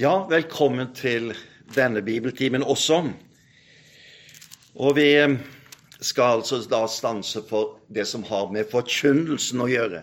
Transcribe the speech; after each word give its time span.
Ja, 0.00 0.24
velkommen 0.24 0.94
til 0.96 1.34
denne 1.76 2.00
bibeltimen 2.00 2.62
også. 2.64 3.02
Og 4.80 4.94
vi 4.96 5.20
skal 6.00 6.38
altså 6.38 6.62
da 6.64 6.86
stanse 6.88 7.42
for 7.44 7.74
det 7.92 8.06
som 8.08 8.24
har 8.24 8.46
med 8.54 8.70
forkynnelsen 8.72 9.60
å 9.60 9.66
gjøre. 9.68 10.00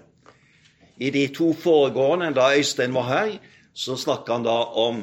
I 1.01 1.09
de 1.09 1.23
to 1.33 1.47
foregående, 1.57 2.29
da 2.37 2.51
Øystein 2.53 2.93
var 2.93 3.07
her, 3.09 3.33
så 3.73 3.97
snakka 3.97 4.37
han 4.37 4.45
da 4.45 4.59
om 4.77 5.01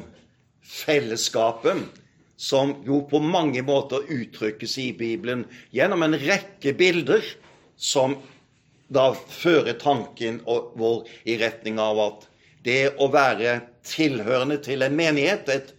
fellesskapet, 0.63 1.83
som 2.39 2.77
jo 2.87 3.01
på 3.11 3.19
mange 3.19 3.67
måter 3.67 4.07
uttrykkes 4.07 4.79
i 4.85 4.93
Bibelen 4.95 5.49
gjennom 5.75 6.07
en 6.07 6.15
rekke 6.15 6.77
bilder 6.79 7.27
som 7.75 8.21
da 8.87 9.11
fører 9.19 9.81
tanken 9.83 10.45
vår 10.47 11.11
i 11.27 11.41
retning 11.43 11.83
av 11.83 12.07
at 12.07 12.31
det 12.67 12.97
å 12.99 13.09
være 13.13 13.61
tilhørende 13.87 14.59
til 14.65 14.83
en 14.83 14.97
menighet, 14.99 15.49
et, 15.49 15.73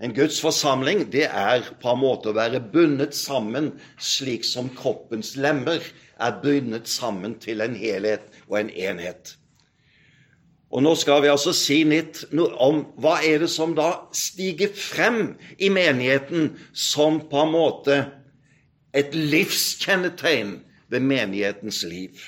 en 0.00 0.14
Guds 0.16 0.40
forsamling, 0.40 1.06
det 1.12 1.26
er 1.26 1.64
på 1.80 1.92
en 1.92 2.00
måte 2.00 2.30
å 2.30 2.36
være 2.36 2.62
bundet 2.72 3.16
sammen 3.16 3.72
slik 4.00 4.46
som 4.48 4.70
kroppens 4.76 5.34
lemmer 5.40 5.82
er 6.20 6.40
bundet 6.42 6.88
sammen 6.88 7.36
til 7.40 7.64
en 7.64 7.76
helhet 7.76 8.26
og 8.48 8.60
en 8.62 8.72
enhet. 8.72 9.36
Og 10.70 10.84
Nå 10.86 10.92
skal 10.94 11.24
vi 11.24 11.30
altså 11.32 11.52
si 11.56 11.80
litt 11.88 12.22
om 12.30 12.84
hva 13.02 13.16
er 13.26 13.42
det 13.42 13.50
som 13.50 13.72
da 13.74 14.06
stiger 14.14 14.70
frem 14.76 15.32
i 15.58 15.70
menigheten 15.72 16.52
som 16.70 17.18
på 17.30 17.40
en 17.42 17.54
måte 17.56 17.96
et 18.94 19.14
livskjennetegn 19.14 20.60
ved 20.90 21.02
menighetens 21.06 21.82
liv. 21.86 22.22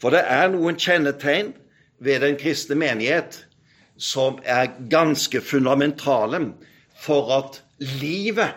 For 0.00 0.16
det 0.16 0.24
er 0.28 0.48
noen 0.52 0.80
kjennetegn 0.80 1.52
ved 1.98 2.20
den 2.20 2.36
kristne 2.40 2.76
menighet 2.78 3.46
som 3.96 4.38
er 4.44 4.72
ganske 4.90 5.40
fundamentale 5.40 6.52
for 6.98 7.30
at 7.38 7.62
livet 7.78 8.54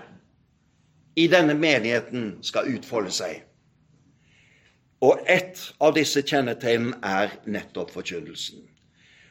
i 1.15 1.27
denne 1.27 1.53
menigheten 1.57 2.37
skal 2.45 2.69
utfolde 2.77 3.11
seg. 3.13 3.41
Og 5.01 5.21
ett 5.29 5.61
av 5.81 5.93
disse 5.93 6.23
kjennetegnene 6.25 6.97
er 7.05 7.33
nettopp 7.45 7.93
forkynnelsen. 7.93 8.63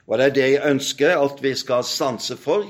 Og 0.06 0.19
Det 0.19 0.25
er 0.25 0.34
det 0.34 0.50
jeg 0.50 0.70
ønsker 0.70 1.19
at 1.19 1.42
vi 1.42 1.55
skal 1.55 1.83
stanse 1.84 2.36
for 2.36 2.67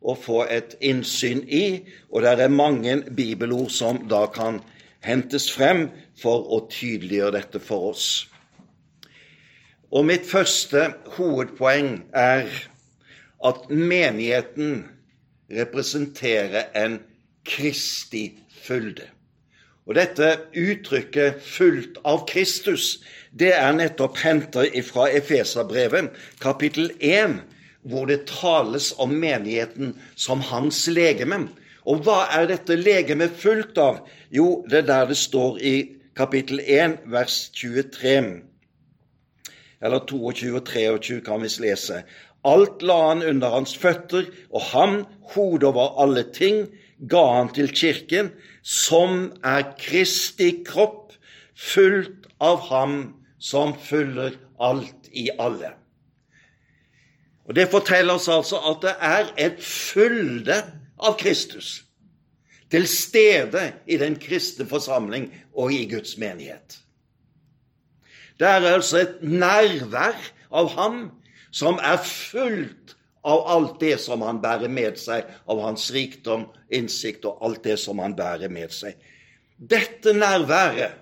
og 0.00 0.18
få 0.22 0.44
et 0.48 0.76
innsyn 0.80 1.42
i. 1.48 1.84
Og 2.12 2.22
det 2.22 2.40
er 2.40 2.48
mange 2.48 3.02
bibelord 3.16 3.70
som 3.70 4.08
da 4.08 4.26
kan 4.32 4.62
hentes 5.04 5.50
frem 5.52 5.88
for 6.16 6.48
å 6.48 6.64
tydeliggjøre 6.70 7.36
dette 7.36 7.60
for 7.60 7.90
oss. 7.92 8.28
Og 9.90 10.04
mitt 10.04 10.26
første 10.28 10.90
hovedpoeng 11.16 12.02
er 12.12 12.48
at 13.44 13.70
menigheten 13.70 14.82
representerer 15.48 16.68
en 16.76 16.98
kristig 17.48 18.34
fylde. 18.52 19.06
Og 19.88 19.96
dette 19.96 20.34
uttrykket 20.52 21.40
'fullt 21.40 21.96
av 22.04 22.26
Kristus' 22.28 23.00
det 23.38 23.54
er 23.56 23.72
nettopp 23.72 24.16
hentet 24.20 24.84
fra 24.84 25.08
Efeserbrevet, 25.08 26.10
kapittel 26.40 26.90
1, 27.00 27.40
hvor 27.80 28.04
det 28.04 28.26
tales 28.26 28.94
om 28.98 29.08
menigheten 29.08 29.94
som 30.16 30.40
hans 30.40 30.86
legeme. 30.86 31.48
Og 31.86 32.04
hva 32.04 32.26
er 32.36 32.46
dette 32.46 32.76
legemet 32.76 33.30
fullt 33.40 33.78
av? 33.78 34.04
Jo, 34.30 34.66
det 34.70 34.78
er 34.78 34.86
der 34.86 35.06
det 35.06 35.16
står 35.16 35.58
i 35.58 35.74
kapittel 36.16 36.60
1, 36.60 36.98
vers 37.06 37.50
23. 37.54 38.47
Eller 39.82 40.02
22 40.06 40.54
og 40.58 40.66
23 40.66 41.20
kan 41.26 41.42
vi 41.42 41.50
lese. 41.62 42.02
Alt 42.46 42.82
la 42.82 42.98
han 43.08 43.22
under 43.22 43.54
hans 43.54 43.76
føtter, 43.78 44.28
og 44.50 44.62
han, 44.72 45.00
hodet 45.34 45.68
over 45.68 45.98
alle 46.02 46.24
ting, 46.34 46.66
ga 47.10 47.24
han 47.36 47.52
til 47.54 47.70
kirken, 47.70 48.32
som 48.62 49.32
er 49.44 49.74
Kristi 49.78 50.50
kropp, 50.66 51.12
fullt 51.58 52.28
av 52.40 52.62
ham 52.70 52.98
som 53.38 53.74
fyller 53.74 54.36
alt 54.62 55.10
i 55.10 55.28
alle. 55.38 55.72
Og 57.48 57.54
Det 57.54 57.70
forteller 57.70 58.14
oss 58.14 58.28
altså 58.28 58.58
at 58.70 58.82
det 58.84 58.94
er 59.00 59.30
et 59.48 59.62
fylde 59.64 60.58
av 60.98 61.16
Kristus 61.18 61.84
til 62.70 62.84
stede 62.86 63.62
i 63.86 63.96
den 63.96 64.18
kristne 64.20 64.66
forsamling 64.68 65.30
og 65.56 65.72
i 65.72 65.86
Guds 65.88 66.18
menighet. 66.20 66.76
Det 68.38 68.46
er 68.46 68.66
altså 68.70 69.02
et 69.02 69.22
nærvær 69.22 70.18
av 70.54 70.70
ham 70.76 71.00
som 71.50 71.80
er 71.82 71.98
fullt 72.04 72.94
av 73.26 73.44
alt 73.50 73.80
det 73.82 73.96
som 74.00 74.22
han 74.22 74.40
bærer 74.40 74.70
med 74.72 74.98
seg, 75.00 75.26
av 75.50 75.60
hans 75.64 75.88
rikdom, 75.92 76.46
innsikt 76.70 77.26
og 77.28 77.42
alt 77.44 77.64
det 77.66 77.76
som 77.82 77.98
han 78.02 78.14
bærer 78.16 78.52
med 78.52 78.72
seg. 78.72 78.94
Dette 79.58 80.14
nærværet 80.14 80.94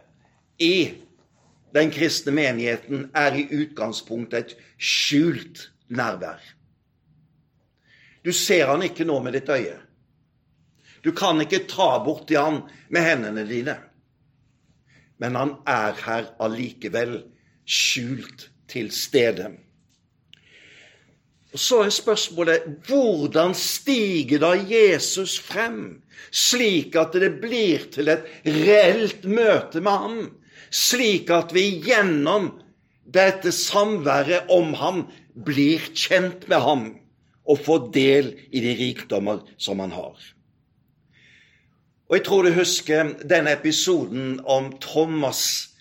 i 0.65 0.97
den 1.77 1.91
kristne 1.93 2.33
menigheten 2.33 3.11
er 3.15 3.37
i 3.37 3.45
utgangspunktet 3.53 4.39
et 4.39 4.55
skjult 4.81 5.67
nærvær. 5.93 6.41
Du 8.25 8.33
ser 8.33 8.73
han 8.73 8.83
ikke 8.83 9.05
nå 9.07 9.21
med 9.23 9.37
ditt 9.37 9.51
øye. 9.53 9.77
Du 11.05 11.13
kan 11.15 11.39
ikke 11.45 11.67
ta 11.71 11.93
borti 12.03 12.35
han 12.35 12.63
med 12.91 13.05
hendene 13.05 13.45
dine. 13.47 13.77
Men 15.23 15.39
han 15.39 15.55
er 15.69 15.97
her 16.07 16.33
allikevel, 16.43 17.23
skjult 17.67 18.51
til 18.71 18.91
stede. 18.95 19.49
Og 21.57 21.59
Så 21.59 21.81
er 21.87 21.91
spørsmålet 21.95 22.67
hvordan 22.87 23.55
stiger 23.57 24.43
da 24.43 24.53
Jesus 24.61 25.39
frem, 25.41 26.03
slik 26.31 26.97
at 27.01 27.17
det 27.17 27.39
blir 27.41 27.87
til 27.95 28.11
et 28.13 28.27
reelt 28.45 29.25
møte 29.25 29.81
med 29.81 30.03
ham, 30.05 30.19
slik 30.71 31.33
at 31.33 31.55
vi 31.57 31.79
gjennom 31.87 32.53
dette 33.07 33.55
samværet 33.55 34.51
om 34.53 34.75
ham 34.77 35.05
blir 35.47 35.81
kjent 35.95 36.45
med 36.51 36.61
ham 36.61 36.87
og 37.47 37.63
får 37.65 37.91
del 37.95 38.33
i 38.51 38.61
de 38.61 38.75
rikdommer 38.77 39.41
som 39.57 39.81
han 39.81 39.95
har. 39.95 40.36
Og 42.09 42.17
Jeg 42.17 42.25
tror 42.25 42.43
du 42.43 42.53
husker 42.55 43.15
denne 43.27 43.53
episoden 43.57 44.41
om 44.47 44.71
Thomas 44.81 45.75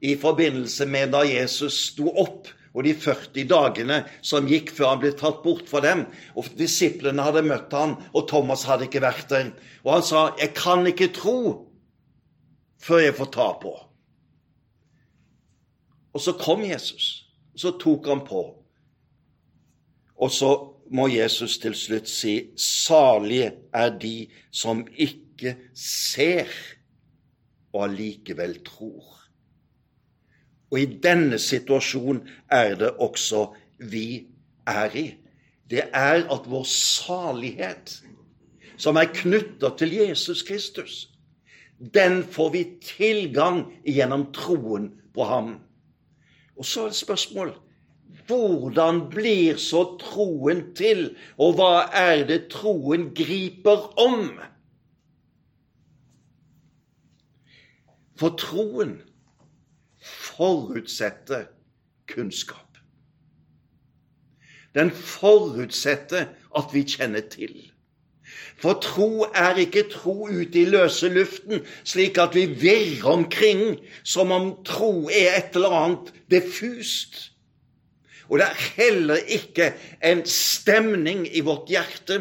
i 0.00 0.16
forbindelse 0.18 0.86
med 0.86 1.12
da 1.14 1.22
Jesus 1.26 1.76
sto 1.92 2.10
opp 2.10 2.48
og 2.74 2.84
de 2.86 2.92
40 2.94 3.46
dagene 3.50 3.98
som 4.22 4.46
gikk 4.46 4.70
før 4.74 4.92
han 4.92 5.00
ble 5.02 5.12
tatt 5.18 5.40
bort 5.42 5.66
fra 5.70 5.80
dem. 5.82 6.04
Og 6.38 6.46
Disiplene 6.58 7.24
hadde 7.26 7.42
møtt 7.46 7.74
ham, 7.74 7.96
og 8.14 8.28
Thomas 8.30 8.66
hadde 8.68 8.86
ikke 8.86 9.02
vært 9.02 9.30
der. 9.32 9.52
Og 9.84 9.92
han 9.96 10.02
sa, 10.02 10.34
'Jeg 10.38 10.54
kan 10.54 10.86
ikke 10.86 11.12
tro 11.12 11.68
før 12.78 12.98
jeg 12.98 13.14
får 13.14 13.30
ta 13.34 13.48
på'. 13.62 13.84
Og 16.14 16.20
så 16.20 16.32
kom 16.32 16.62
Jesus, 16.64 17.26
og 17.54 17.60
så 17.60 17.70
tok 17.78 18.06
han 18.06 18.20
på. 18.20 18.54
Og 20.16 20.30
så 20.30 20.74
må 20.90 21.08
Jesus 21.08 21.58
til 21.58 21.74
slutt 21.74 22.08
si, 22.08 22.50
'Salige 22.56 23.52
er 23.72 23.98
de 23.98 24.28
som 24.50 24.86
ikke 24.96 25.27
ser, 25.74 26.48
og 27.72 27.84
allikevel 27.84 28.58
tror'. 28.64 29.14
Og 30.70 30.80
i 30.80 30.86
denne 31.02 31.38
situasjonen 31.38 32.28
er 32.50 32.74
det 32.74 32.90
også 33.00 33.54
vi 33.78 34.26
er 34.66 34.96
i. 34.96 35.14
Det 35.70 35.84
er 35.92 36.24
at 36.32 36.50
vår 36.50 36.64
salighet, 36.64 38.02
som 38.76 38.96
er 38.96 39.12
knytta 39.14 39.70
til 39.78 39.92
Jesus 39.92 40.42
Kristus, 40.42 41.08
den 41.94 42.24
får 42.24 42.50
vi 42.50 42.64
tilgang 42.82 43.64
gjennom 43.86 44.32
troen 44.32 44.92
på 45.14 45.24
ham. 45.24 45.56
Og 46.56 46.64
så 46.66 46.84
er 46.84 46.92
det 46.92 47.00
spørsmål 47.00 47.54
hvordan 48.28 49.06
blir 49.08 49.56
så 49.56 49.84
troen 50.00 50.74
til, 50.76 51.14
og 51.40 51.54
hva 51.56 51.86
er 51.96 52.26
det 52.28 52.50
troen 52.52 53.08
griper 53.16 53.86
om? 54.00 54.34
For 58.18 58.34
troen 58.38 58.98
forutsetter 60.02 61.46
kunnskap. 62.10 62.78
Den 64.74 64.90
forutsetter 64.90 66.26
at 66.56 66.74
vi 66.74 66.82
kjenner 66.82 67.22
til. 67.30 67.54
For 68.58 68.80
tro 68.82 69.24
er 69.30 69.58
ikke 69.62 69.86
tro 69.92 70.26
ute 70.26 70.60
i 70.60 70.66
løse 70.68 71.08
luften, 71.14 71.62
slik 71.86 72.18
at 72.18 72.34
vi 72.34 72.44
virrer 72.58 73.06
omkring 73.12 73.78
som 74.02 74.34
om 74.34 74.50
tro 74.66 75.08
er 75.08 75.38
et 75.38 75.56
eller 75.56 75.76
annet 75.78 76.12
diffust. 76.30 77.30
Og 78.28 78.42
det 78.42 78.48
er 78.50 78.64
heller 78.76 79.22
ikke 79.30 79.72
en 80.04 80.24
stemning 80.26 81.24
i 81.30 81.40
vårt 81.40 81.70
hjerte, 81.70 82.18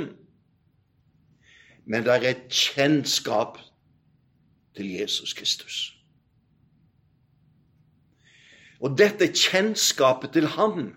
men 1.87 2.03
det 2.05 2.13
er 2.13 2.29
et 2.29 2.45
kjennskap 2.51 3.57
til 4.77 4.93
Jesus 4.93 5.33
Kristus. 5.33 5.97
Og 8.81 8.93
dette 8.97 9.27
kjennskapet 9.33 10.35
til 10.37 10.47
Han 10.47 10.93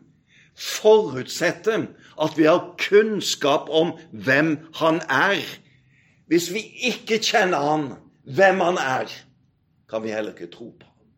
forutsetter 0.56 1.86
at 2.20 2.36
vi 2.36 2.44
har 2.44 2.74
kunnskap 2.88 3.68
om 3.68 3.94
hvem 4.12 4.58
han 4.74 5.00
er. 5.08 5.40
Hvis 6.26 6.52
vi 6.52 6.60
ikke 6.92 7.18
kjenner 7.18 7.58
han, 7.70 7.86
hvem 8.24 8.60
han 8.60 8.76
er, 8.76 9.08
kan 9.90 10.02
vi 10.02 10.12
heller 10.12 10.36
ikke 10.36 10.52
tro 10.52 10.70
på 10.80 10.86
ham. 10.86 11.08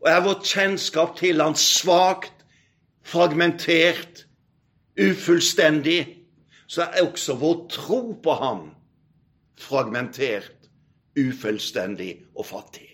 Og 0.00 0.10
er 0.10 0.22
vårt 0.22 0.46
kjennskap 0.46 1.16
til 1.18 1.42
han 1.42 1.58
svakt, 1.58 2.46
fragmentert, 3.02 4.26
ufullstendig, 5.00 6.06
så 6.66 6.82
er 6.82 7.02
også 7.08 7.34
vår 7.34 7.66
tro 7.72 8.12
på 8.22 8.32
ham 8.32 8.77
fragmentert, 9.58 10.68
ufullstendig 11.18 12.12
og 12.36 12.46
fattig. 12.46 12.86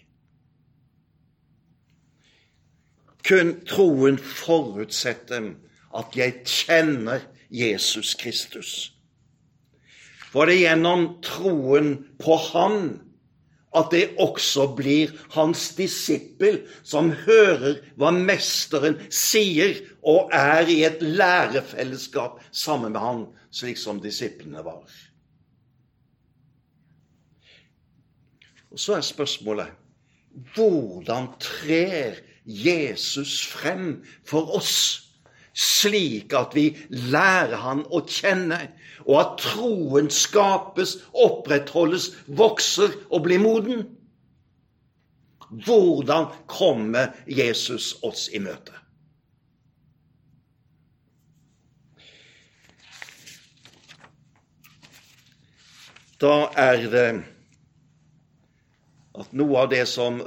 Kun 3.25 3.55
troen 3.69 4.19
forutsetter 4.19 5.55
at 5.97 6.17
jeg 6.19 6.43
kjenner 6.45 7.25
Jesus 7.49 8.15
Kristus. 8.21 8.73
For 10.33 10.51
det 10.51 10.59
er 10.59 10.65
gjennom 10.67 11.07
troen 11.25 11.95
på 12.21 12.37
Han 12.51 12.81
at 13.75 13.91
det 13.91 14.05
også 14.23 14.69
blir 14.79 15.11
hans 15.35 15.73
disippel, 15.75 16.61
som 16.87 17.11
hører 17.25 17.81
hva 17.99 18.13
mesteren 18.15 19.01
sier, 19.11 19.81
og 20.05 20.31
er 20.37 20.69
i 20.71 20.83
et 20.87 21.03
lærefellesskap 21.03 22.39
sammen 22.55 22.95
med 22.95 23.03
han, 23.03 23.25
slik 23.51 23.81
som 23.81 23.99
disiplene 24.03 24.63
var. 24.63 24.85
Og 28.75 28.81
Så 28.81 28.99
er 28.99 29.07
spørsmålet 29.07 29.81
hvordan 30.55 31.29
trer 31.41 32.19
Jesus 32.47 33.47
frem 33.47 34.05
for 34.27 34.57
oss? 34.57 35.05
slik 35.55 36.33
at 36.35 36.55
vi 36.55 36.65
lærer 36.91 37.61
Han 37.63 37.85
å 37.87 38.03
kjenne, 38.11 38.59
og 39.07 39.19
at 39.21 39.35
troen 39.43 40.11
skapes, 40.11 40.97
opprettholdes, 41.15 42.11
vokser 42.27 42.97
og 43.11 43.23
blir 43.29 43.39
moden. 43.39 43.85
Hvordan 45.65 46.33
kommer 46.51 47.13
Jesus 47.31 47.95
oss 48.03 48.27
i 48.35 48.41
møte? 48.43 48.75
Da 56.19 56.49
er 56.59 56.89
det 56.91 57.09
at 59.15 59.35
noe 59.37 59.61
av 59.63 59.69
det 59.71 59.85
som, 59.87 60.19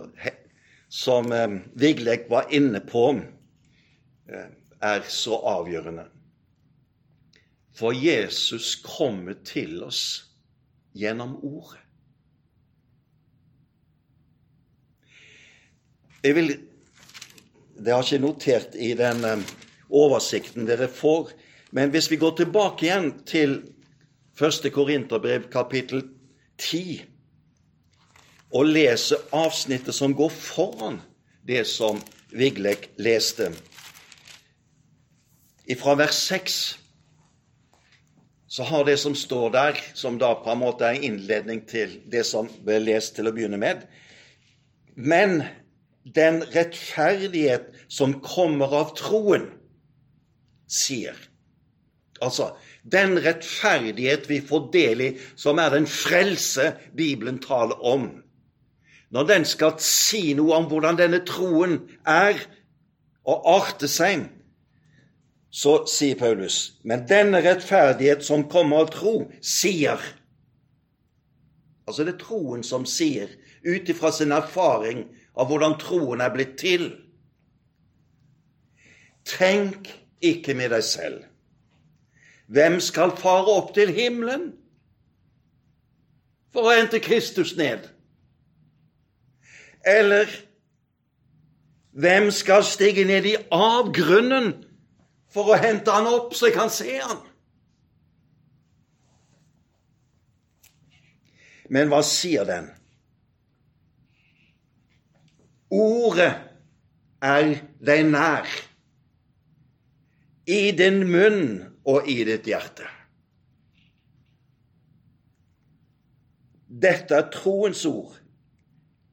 som 0.90 1.32
eh, 1.36 1.58
Vigleg 1.80 2.28
var 2.32 2.48
inne 2.54 2.80
på, 2.80 3.10
eh, 4.32 4.48
er 4.80 5.04
så 5.12 5.40
avgjørende. 5.58 6.06
For 7.78 7.94
Jesus 7.94 8.76
kommer 8.82 9.38
til 9.46 9.84
oss 9.86 10.04
gjennom 10.98 11.36
ordet. 11.46 11.84
Jeg 16.24 16.36
vil, 16.36 16.56
Det 17.78 17.94
har 17.94 18.02
ikke 18.02 18.24
notert 18.24 18.74
i 18.76 18.94
den 18.98 19.24
eh, 19.26 19.44
oversikten 19.90 20.66
dere 20.66 20.88
får, 20.88 21.30
men 21.72 21.92
hvis 21.92 22.10
vi 22.12 22.18
går 22.18 22.40
tilbake 22.40 22.88
igjen 22.88 23.12
til 23.28 23.60
1. 24.40 24.72
Korinterbrev 24.74 25.50
kapittel 25.52 26.08
10 26.58 27.17
og 28.56 28.70
lese 28.70 29.18
avsnittet 29.36 29.96
som 29.96 30.16
går 30.16 30.32
foran 30.32 31.02
det 31.48 31.66
som 31.68 32.00
Viglek 32.32 32.90
leste, 33.00 33.52
fra 35.80 35.96
vers 36.00 36.16
6 36.30 36.58
så 38.48 38.64
har 38.64 38.86
det 38.88 38.98
som 38.98 39.16
står 39.16 39.50
der, 39.52 39.80
som 39.94 40.16
da 40.20 40.32
på 40.40 40.52
en 40.52 40.62
måte 40.62 40.88
er 40.88 41.04
innledning 41.04 41.66
til 41.68 41.98
det 42.08 42.24
som 42.28 42.48
ble 42.64 42.80
lest 42.86 43.18
til 43.18 43.28
å 43.28 43.34
begynne 43.36 43.60
med 43.60 43.84
Men 44.96 45.44
den 46.16 46.40
rettferdighet 46.56 47.68
som 47.92 48.16
kommer 48.24 48.72
av 48.74 48.96
troen, 48.98 49.50
sier 50.68 51.16
Altså, 52.18 52.56
den 52.82 53.20
rettferdighet 53.22 54.24
vi 54.26 54.40
får 54.42 54.72
del 54.74 55.02
i, 55.06 55.10
som 55.38 55.60
er 55.62 55.70
den 55.76 55.86
frelse 55.86 56.72
Bibelen 56.98 57.38
taler 57.44 57.78
om 57.86 58.08
Når 59.14 59.28
den 59.30 59.46
skal 59.48 59.78
si 59.80 60.34
noe 60.36 60.56
om 60.58 60.68
hvordan 60.68 60.98
denne 61.00 61.22
troen 61.28 61.80
er 62.04 62.40
og 63.28 63.48
arter 63.58 63.92
seg, 63.92 64.26
så 65.52 65.80
sier 65.90 66.20
Paulus, 66.20 66.78
men 66.84 67.06
denne 67.08 67.40
rettferdighet 67.44 68.26
som 68.26 68.46
kommer 68.52 68.84
av 68.84 68.92
tro, 68.94 69.16
sier 69.42 70.02
Altså 71.88 72.04
det 72.04 72.18
er 72.18 72.20
troen 72.20 72.66
som 72.68 72.84
sier, 72.84 73.30
ut 73.64 73.88
ifra 73.88 74.10
sin 74.12 74.34
erfaring 74.36 75.06
av 75.40 75.48
hvordan 75.48 75.78
troen 75.80 76.20
er 76.20 76.34
blitt 76.34 76.58
til. 76.60 76.90
Tenk 79.24 79.88
ikke 80.20 80.52
med 80.60 80.74
deg 80.76 80.84
selv. 80.84 81.22
Hvem 82.52 82.82
skal 82.84 83.16
fare 83.16 83.56
opp 83.56 83.72
til 83.76 83.92
himmelen 83.96 84.50
for 86.52 86.68
å 86.68 86.76
hente 86.76 87.00
Kristus 87.04 87.56
ned? 87.56 87.88
Eller 89.88 90.28
hvem 91.98 92.32
skal 92.32 92.66
stige 92.68 93.06
ned 93.08 93.26
i 93.26 93.38
avgrunnen 93.54 94.52
for 95.34 95.54
å 95.54 95.60
hente 95.62 95.94
han 95.94 96.10
opp 96.10 96.36
så 96.36 96.50
jeg 96.50 96.58
kan 96.58 96.72
se 96.74 96.98
han. 97.00 97.22
Men 101.74 101.90
hva 101.92 102.04
sier 102.06 102.48
den? 102.48 102.70
Ordet 105.74 106.32
er 107.24 107.50
deg 107.84 108.06
nær, 108.08 108.48
i 110.48 110.72
din 110.72 111.02
munn 111.12 111.42
og 111.88 112.08
i 112.08 112.22
ditt 112.28 112.48
hjerte. 112.48 112.88
Dette 116.68 117.18
er 117.18 117.28
troens 117.34 117.84
ord, 117.90 118.16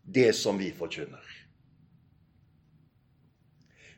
det 0.05 0.33
som 0.37 0.59
vi 0.59 0.73
forkynner. 0.77 1.35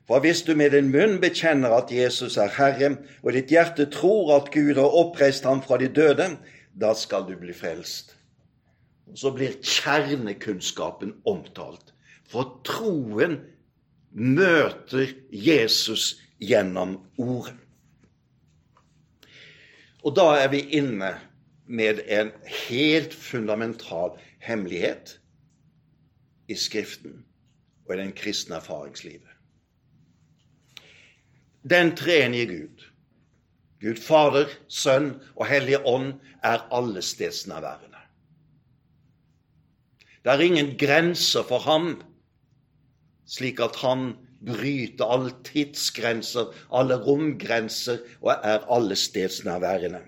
For 0.07 0.23
hvis 0.23 0.45
du 0.47 0.55
med 0.55 0.71
din 0.71 0.93
munn 0.95 1.19
bekjenner 1.23 1.73
at 1.75 1.91
Jesus 1.91 2.37
er 2.39 2.53
Herre, 2.55 2.93
og 3.27 3.35
ditt 3.35 3.51
hjerte 3.51 3.89
tror 3.91 4.37
at 4.37 4.53
Gud 4.55 4.79
har 4.79 4.95
oppreist 4.95 5.45
ham 5.49 5.63
fra 5.65 5.81
de 5.83 5.89
døde, 5.91 6.37
da 6.79 6.93
skal 6.95 7.27
du 7.27 7.35
bli 7.39 7.55
frelst. 7.57 8.15
Og 9.11 9.19
Så 9.19 9.33
blir 9.35 9.59
kjernekunnskapen 9.63 11.15
omtalt. 11.27 11.93
For 12.27 12.61
troen 12.67 13.41
møter 14.11 15.11
Jesus 15.31 16.17
gjennom 16.39 17.01
ordet. 17.19 17.55
Og 20.07 20.15
da 20.15 20.37
er 20.39 20.51
vi 20.55 20.63
inne 20.79 21.17
med 21.67 21.99
en 22.07 22.31
helt 22.69 23.15
fundamental 23.15 24.15
hemmelighet 24.39 25.17
i 26.49 26.55
Skriften 26.55 27.25
og 27.87 27.95
i 27.95 27.99
den 27.99 28.13
kristne 28.17 28.61
erfaringslivet 28.61 29.37
den 31.71 31.97
treenige 31.97 32.47
Gud, 32.47 32.85
Gud 33.81 34.01
Fader, 34.01 34.51
Sønn 34.69 35.17
og 35.37 35.47
Hellige 35.51 35.83
Ånd, 35.87 36.15
er 36.45 36.63
allestedsnærværende. 36.75 38.03
Det 40.25 40.33
er 40.33 40.43
ingen 40.43 40.75
grenser 40.79 41.43
for 41.47 41.59
ham, 41.59 42.03
slik 43.27 43.61
at 43.61 43.77
han 43.83 44.13
bryter 44.47 45.11
alle 45.11 45.33
tidsgrenser, 45.45 46.53
alle 46.73 46.99
romgrenser, 47.07 47.99
og 48.23 48.35
er 48.43 48.67
allestedsnærværende. 48.71 50.03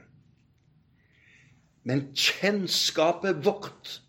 Men 1.85 2.09
kjennskapet 2.15 3.45
vårt, 3.45 4.03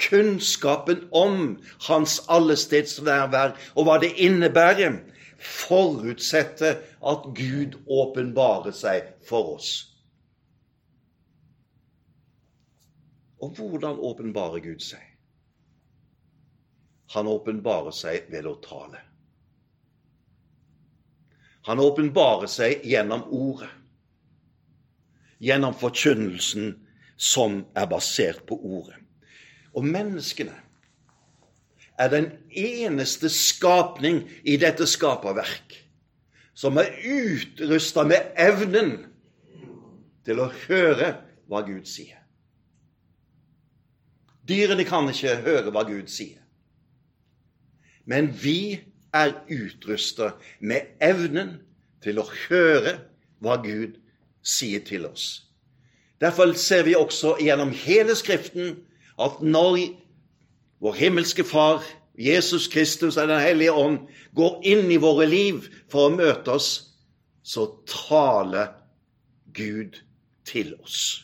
kunnskapen 0.00 1.08
om 1.10 1.58
hans 1.88 2.20
allestedsnærvær 2.32 3.56
og 3.74 3.86
hva 3.86 3.98
det 4.02 4.14
innebærer, 4.16 5.00
forutsette 5.42 6.76
at 7.12 7.24
Gud 7.34 7.78
åpenbarer 7.90 8.74
seg 8.76 9.08
for 9.26 9.56
oss. 9.56 9.72
Og 13.42 13.56
hvordan 13.58 13.98
åpenbarer 13.98 14.62
Gud 14.62 14.84
seg? 14.86 15.02
Han 17.12 17.26
åpenbarer 17.26 17.92
seg 17.92 18.30
ved 18.30 18.46
å 18.46 18.54
tale. 18.62 19.02
Han 21.66 21.82
åpenbarer 21.82 22.50
seg 22.50 22.86
gjennom 22.86 23.26
ordet, 23.34 23.70
gjennom 25.42 25.74
forkynnelsen 25.78 26.72
som 27.18 27.60
er 27.74 27.90
basert 27.90 28.46
på 28.46 28.58
ordet. 28.58 29.01
Og 29.74 29.84
menneskene 29.84 30.54
er 31.98 32.08
den 32.12 32.30
eneste 32.50 33.28
skapning 33.32 34.24
i 34.44 34.56
dette 34.60 34.86
skaperverk 34.88 35.78
som 36.54 36.76
er 36.76 36.90
utrusta 37.08 38.04
med 38.04 38.34
evnen 38.40 38.96
til 40.26 40.42
å 40.42 40.50
høre 40.66 41.14
hva 41.50 41.62
Gud 41.66 41.88
sier. 41.88 42.18
Dyrene 44.48 44.84
kan 44.86 45.08
ikke 45.10 45.38
høre 45.46 45.72
hva 45.72 45.84
Gud 45.88 46.10
sier. 46.12 46.40
Men 48.04 48.32
vi 48.34 48.82
er 49.14 49.36
utrusta 49.50 50.32
med 50.60 50.96
evnen 51.02 51.56
til 52.02 52.18
å 52.18 52.26
høre 52.48 52.98
hva 53.42 53.58
Gud 53.62 53.98
sier 54.42 54.82
til 54.84 55.06
oss. 55.06 55.46
Derfor 56.20 56.52
ser 56.58 56.84
vi 56.86 56.96
også 56.98 57.36
gjennom 57.42 57.72
hele 57.74 58.14
Skriften 58.18 58.76
at 59.18 59.42
når 59.42 59.78
vår 60.82 60.96
himmelske 60.98 61.44
Far, 61.44 61.82
Jesus 62.18 62.68
Kristus 62.68 63.16
og 63.16 63.28
Den 63.28 63.40
hellige 63.40 63.72
ånd 63.72 63.98
går 64.36 64.60
inn 64.68 64.90
i 64.92 65.00
våre 65.00 65.26
liv 65.26 65.64
for 65.90 66.08
å 66.08 66.14
møte 66.14 66.56
oss, 66.56 66.70
så 67.42 67.66
taler 67.88 68.74
Gud 69.52 69.98
til 70.48 70.74
oss. 70.82 71.22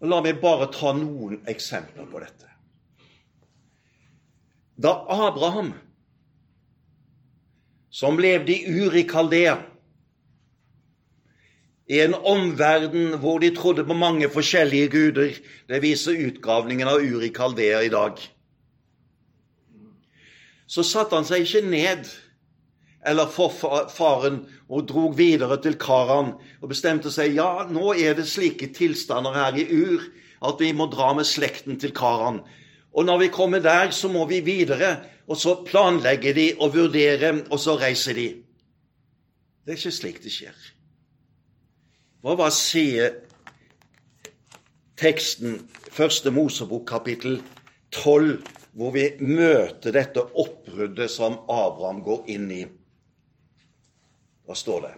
La 0.00 0.20
meg 0.22 0.38
bare 0.42 0.68
ta 0.70 0.92
noen 0.94 1.40
eksempler 1.50 2.06
på 2.06 2.20
dette. 2.22 2.46
Da 4.78 4.92
Abraham, 5.10 5.72
som 7.90 8.20
levde 8.22 8.54
i 8.54 8.84
Uri 8.84 9.02
Kaldea, 9.10 9.56
i 11.88 12.00
en 12.04 12.14
omverden 12.14 13.16
hvor 13.22 13.40
de 13.40 13.50
trodde 13.56 13.84
på 13.88 13.96
mange 13.96 14.28
forskjellige 14.28 14.88
guder. 14.92 15.36
Det 15.68 15.82
viser 15.82 16.20
utgravningen 16.28 16.88
av 16.88 17.00
Uri 17.00 17.32
Kaldea 17.32 17.80
i 17.86 17.92
dag. 17.92 18.20
Så 20.68 20.84
satte 20.84 21.16
han 21.16 21.24
seg 21.24 21.46
ikke 21.46 21.64
ned, 21.64 22.08
eller 23.08 23.30
forfaren, 23.32 24.42
og 24.68 24.88
drog 24.90 25.14
videre 25.16 25.56
til 25.64 25.78
Karan 25.80 26.34
og 26.60 26.68
bestemte 26.68 27.08
seg 27.14 27.38
ja, 27.38 27.64
nå 27.72 27.94
er 27.96 28.18
det 28.18 28.26
slike 28.28 28.68
tilstander 28.76 29.32
her 29.32 29.56
i 29.56 29.64
Ur 29.64 30.04
at 30.44 30.60
vi 30.60 30.74
må 30.76 30.90
dra 30.92 31.14
med 31.16 31.24
slekten 31.24 31.78
til 31.80 31.94
Karan. 31.96 32.42
Og 32.92 33.06
når 33.08 33.22
vi 33.24 33.30
kommer 33.32 33.64
der, 33.64 33.94
så 33.96 34.10
må 34.12 34.26
vi 34.28 34.42
videre, 34.44 34.98
og 35.28 35.40
så 35.40 35.56
planlegger 35.64 36.36
de 36.36 36.50
og 36.60 36.74
vurderer, 36.76 37.44
og 37.48 37.60
så 37.60 37.78
reiser 37.80 38.18
de. 38.18 38.28
Det 39.64 39.72
er 39.72 39.80
ikke 39.80 39.94
slik 39.94 40.20
det 40.24 40.32
skjer. 40.34 40.68
Hva 42.18 42.48
sier 42.50 43.12
teksten, 44.98 45.60
første 45.94 46.32
Mosebok 46.34 46.82
kapittel 46.90 47.36
12, 47.94 48.40
hvor 48.74 48.90
vi 48.90 49.04
møter 49.22 49.94
dette 49.94 50.24
oppbruddet 50.34 51.12
som 51.14 51.36
Abraham 51.46 52.00
går 52.02 52.24
inn 52.34 52.48
i? 52.50 52.64
Hva 54.42 54.56
står 54.58 54.80
det? 54.88 54.90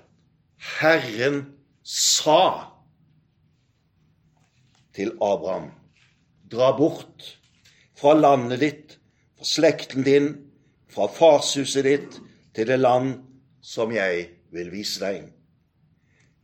Herren 0.80 1.42
sa 1.84 2.72
til 4.96 5.12
Abraham, 5.20 5.68
dra 6.48 6.70
bort 6.78 7.26
fra 8.00 8.14
landet 8.16 8.62
ditt, 8.64 8.96
fra 9.36 9.50
slekten 9.50 10.08
din, 10.08 10.30
fra 10.88 11.04
farshuset 11.04 11.84
ditt, 11.84 12.16
til 12.56 12.72
det 12.72 12.80
land 12.80 13.12
som 13.60 13.92
jeg 13.92 14.24
vil 14.56 14.72
vise 14.72 15.04
deg. 15.04 15.28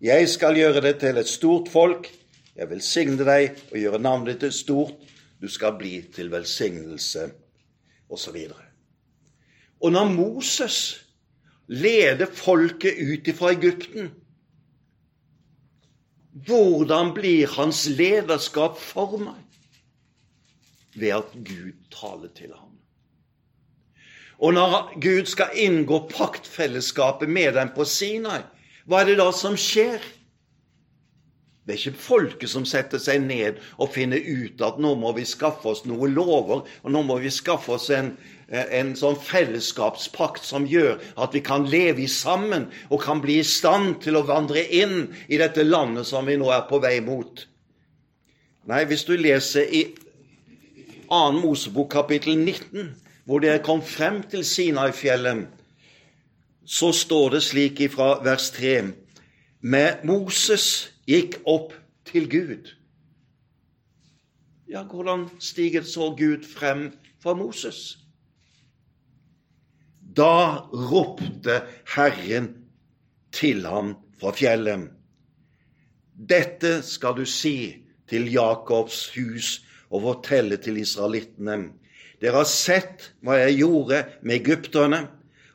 Jeg 0.00 0.28
skal 0.28 0.58
gjøre 0.58 0.82
det 0.84 0.98
til 1.00 1.16
et 1.16 1.28
stort 1.28 1.68
folk. 1.72 2.10
Jeg 2.56 2.68
vil 2.68 2.82
signe 2.84 3.24
deg 3.24 3.56
og 3.70 3.78
gjøre 3.80 4.00
navnet 4.04 4.42
ditt 4.42 4.54
stort. 4.54 4.96
Du 5.40 5.48
skal 5.48 5.76
bli 5.78 6.02
til 6.12 6.28
velsignelse, 6.32 7.30
osv. 8.08 8.36
Og, 8.36 8.60
og 9.80 9.92
når 9.92 10.12
Moses 10.12 10.78
leder 11.66 12.28
folket 12.32 13.00
ut 13.00 13.30
fra 13.36 13.52
Egypten, 13.56 14.10
hvordan 16.46 17.14
blir 17.16 17.48
hans 17.56 17.86
lederskap 17.88 18.76
formet? 18.80 19.40
Ved 20.96 21.12
at 21.16 21.32
Gud 21.32 21.72
taler 21.92 22.28
til 22.36 22.52
ham. 22.52 22.72
Og 24.38 24.52
når 24.52 24.92
Gud 25.00 25.24
skal 25.26 25.56
inngå 25.56 26.02
paktfellesskapet 26.12 27.28
med 27.28 27.52
dem 27.56 27.72
på 27.76 27.84
Sinai, 27.84 28.42
hva 28.86 29.02
er 29.02 29.10
det 29.10 29.18
da 29.18 29.30
som 29.34 29.56
skjer? 29.58 30.02
Det 31.66 31.74
er 31.74 31.80
ikke 31.80 31.98
folket 31.98 32.50
som 32.52 32.62
setter 32.68 33.00
seg 33.02 33.24
ned 33.24 33.56
og 33.82 33.90
finner 33.96 34.22
ut 34.22 34.60
at 34.62 34.76
nå 34.78 34.92
må 35.00 35.10
vi 35.16 35.24
skaffe 35.26 35.66
oss 35.72 35.82
noen 35.82 36.14
lover, 36.14 36.62
og 36.62 36.92
nå 36.94 37.02
må 37.02 37.16
vi 37.18 37.32
skaffe 37.34 37.74
oss 37.74 37.88
en, 37.90 38.12
en 38.46 38.92
sånn 38.94 39.18
fellesskapspakt 39.18 40.46
som 40.46 40.68
gjør 40.70 41.00
at 41.18 41.34
vi 41.34 41.42
kan 41.42 41.66
leve 41.66 42.06
sammen 42.06 42.68
og 42.86 43.02
kan 43.02 43.18
bli 43.24 43.40
i 43.40 43.48
stand 43.48 43.98
til 44.06 44.20
å 44.20 44.22
vandre 44.28 44.62
inn 44.62 45.08
i 45.26 45.42
dette 45.42 45.66
landet 45.66 46.06
som 46.06 46.30
vi 46.30 46.38
nå 46.38 46.52
er 46.54 46.68
på 46.70 46.78
vei 46.84 47.00
mot. 47.02 47.42
Nei, 48.70 48.84
hvis 48.86 49.02
du 49.06 49.16
leser 49.18 49.66
i 49.66 49.82
2. 51.10 51.18
Mosebok 51.40 51.90
kapittel 51.98 52.38
19, 52.38 52.94
hvor 53.26 53.42
dere 53.42 53.62
kom 53.66 53.82
frem 53.82 54.22
til 54.30 54.46
Sinai-fjellet, 54.46 55.50
så 56.66 56.92
står 56.92 57.30
det 57.30 57.42
slik 57.46 57.80
ifra 57.80 58.16
vers 58.26 58.50
3 58.50 58.82
Med 59.61 60.02
Moses 60.04 60.90
gikk 61.06 61.38
opp 61.46 61.73
til 62.06 62.26
Gud. 62.30 62.73
Ja, 64.68 64.82
hvordan 64.82 65.28
stiger 65.38 65.82
så 65.82 66.11
Gud 66.18 66.44
frem 66.44 66.90
fra 67.23 67.35
Moses? 67.35 67.99
Da 70.16 70.66
ropte 70.73 71.62
Herren 71.94 72.50
til 73.32 73.66
ham 73.66 73.94
fra 74.20 74.32
fjellet. 74.35 74.88
Dette 76.16 76.80
skal 76.82 77.14
du 77.18 77.25
si 77.28 77.85
til 78.11 78.30
Jakobs 78.32 79.11
hus 79.14 79.61
og 79.90 80.02
fortelle 80.02 80.56
til 80.56 80.80
israelittene. 80.80 81.70
Dere 82.20 82.40
har 82.40 82.49
sett 82.49 83.11
hva 83.23 83.37
jeg 83.42 83.61
gjorde 83.61 84.02
med 84.23 84.40
egypterne 84.40 85.02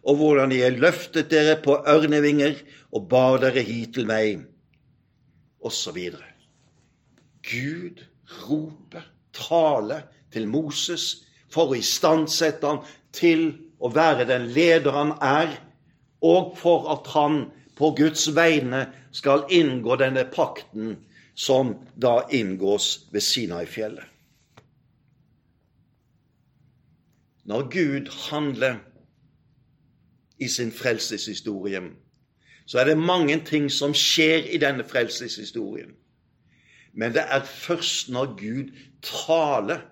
og 0.04 0.18
hvordan 0.18 0.52
jeg 0.56 0.80
løftet 0.82 1.30
dere 1.32 1.58
på 1.62 1.78
ørnevinger 1.88 2.58
og 2.92 3.08
bar 3.10 3.38
dere 3.42 3.64
hit 3.66 3.94
til 3.98 4.08
meg, 4.10 4.42
osv. 5.62 5.98
Gud 7.46 8.02
roper, 8.48 9.06
taler 9.34 10.08
til 10.34 10.48
Moses 10.50 11.24
for 11.52 11.72
å 11.72 11.78
istandsette 11.80 12.68
ham 12.68 12.82
til 13.16 13.52
å 13.82 13.92
være 13.94 14.28
den 14.30 14.50
leder 14.56 14.94
han 14.96 15.14
er, 15.22 15.54
og 16.22 16.56
for 16.60 16.90
at 16.94 17.08
han 17.16 17.46
på 17.78 17.94
Guds 17.98 18.28
vegne 18.36 18.86
skal 19.16 19.48
inngå 19.50 19.98
denne 20.02 20.26
pakten 20.30 20.98
som 21.34 21.74
da 21.96 22.22
inngås 22.30 23.08
ved 23.14 23.26
Sinai-fjellet. 23.26 24.06
Når 27.50 27.68
Gud 27.74 28.12
handler 28.30 28.78
i 30.42 30.48
sin 30.50 30.72
frelseshistorie, 30.74 31.82
så 32.66 32.80
er 32.80 32.92
det 32.92 32.98
mange 32.98 33.38
ting 33.46 33.70
som 33.72 33.94
skjer 33.98 34.48
i 34.54 34.60
denne 34.62 34.86
frelseshistorien. 34.88 35.94
Men 36.94 37.14
det 37.16 37.24
er 37.24 37.46
først 37.46 38.10
når 38.10 38.34
Gud 38.40 38.72
taler 39.06 39.84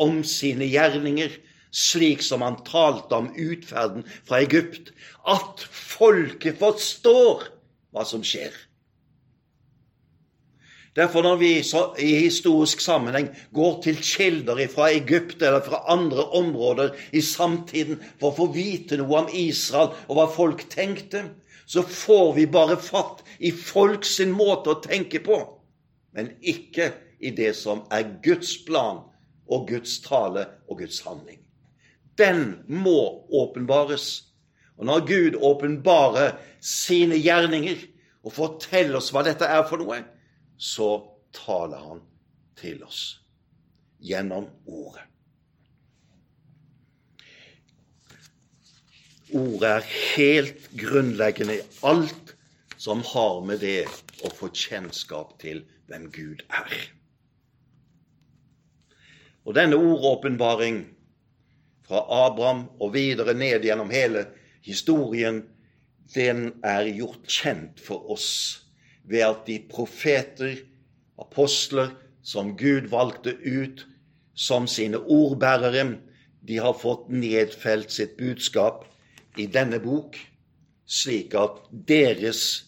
om 0.00 0.22
sine 0.24 0.66
gjerninger, 0.68 1.30
slik 1.74 2.22
som 2.22 2.42
han 2.44 2.60
talte 2.66 3.16
om 3.16 3.30
utferden 3.34 4.04
fra 4.26 4.42
Egypt, 4.44 4.92
at 5.26 5.64
folket 5.70 6.58
forstår 6.60 7.48
hva 7.94 8.04
som 8.06 8.22
skjer. 8.26 8.54
Derfor 10.94 11.22
når 11.26 11.36
vi 11.36 11.50
i 11.98 12.10
historisk 12.22 12.80
sammenheng 12.80 13.28
går 13.54 13.80
til 13.82 13.96
kilder 13.98 14.60
fra 14.70 14.92
Egypt 14.94 15.42
eller 15.42 15.62
fra 15.66 15.82
andre 15.90 16.28
områder 16.38 16.94
i 17.12 17.20
samtiden 17.20 17.98
for 18.20 18.30
å 18.30 18.36
få 18.36 18.46
vite 18.54 19.00
noe 19.00 19.24
om 19.24 19.32
Israel 19.34 19.90
og 20.06 20.14
hva 20.18 20.28
folk 20.30 20.62
tenkte, 20.70 21.24
så 21.66 21.82
får 21.82 22.34
vi 22.38 22.46
bare 22.46 22.76
fatt 22.78 23.24
i 23.40 23.50
folks 23.50 24.20
måte 24.30 24.70
å 24.70 24.82
tenke 24.84 25.18
på, 25.24 25.40
men 26.14 26.30
ikke 26.40 26.92
i 27.18 27.32
det 27.34 27.54
som 27.58 27.82
er 27.90 28.20
Guds 28.22 28.54
plan 28.66 29.02
og 29.50 29.66
Guds 29.68 29.98
tale 30.04 30.46
og 30.68 30.78
Guds 30.84 31.00
handling. 31.02 31.40
Den 32.18 32.60
må 32.70 33.26
åpenbares. 33.34 34.30
Og 34.78 34.86
når 34.86 35.06
Gud 35.08 35.38
åpenbarer 35.42 36.36
sine 36.62 37.18
gjerninger 37.18 37.82
og 38.22 38.34
forteller 38.34 39.00
oss 39.00 39.10
hva 39.14 39.24
dette 39.26 39.46
er 39.46 39.64
for 39.66 39.82
noe, 39.82 40.00
så 40.64 40.88
taler 41.36 41.76
han 41.76 42.00
til 42.56 42.80
oss 42.86 43.02
gjennom 44.00 44.46
Ordet. 44.64 45.04
Ordet 49.34 49.70
er 49.70 49.92
helt 50.14 50.66
grunnleggende 50.78 51.58
i 51.58 51.66
alt 51.84 52.34
som 52.80 53.02
har 53.12 53.40
med 53.44 53.60
det 53.64 53.84
å 54.24 54.30
få 54.32 54.48
kjennskap 54.54 55.36
til 55.42 55.64
hvem 55.90 56.08
Gud 56.14 56.44
er. 56.48 56.74
Og 59.44 59.56
denne 59.58 59.76
ordåpenbaring 59.76 60.84
fra 61.84 62.04
Abraham 62.24 62.68
og 62.80 62.94
videre 62.96 63.36
ned 63.36 63.66
gjennom 63.66 63.92
hele 63.92 64.28
historien, 64.64 65.42
den 66.14 66.54
er 66.64 66.88
gjort 66.88 67.28
kjent 67.28 67.82
for 67.84 68.14
oss 68.14 68.63
ved 69.04 69.24
at 69.26 69.46
de 69.46 69.58
profeter, 69.70 70.56
apostler, 71.18 71.92
som 72.24 72.56
Gud 72.56 72.88
valgte 72.88 73.36
ut 73.44 73.86
som 74.34 74.66
sine 74.66 74.98
ordbærere, 74.98 75.98
de 76.48 76.56
har 76.60 76.76
fått 76.76 77.08
nedfelt 77.12 77.92
sitt 77.92 78.16
budskap 78.16 78.84
i 79.36 79.46
denne 79.46 79.80
bok, 79.80 80.16
slik 80.86 81.34
at 81.36 81.60
deres 81.88 82.64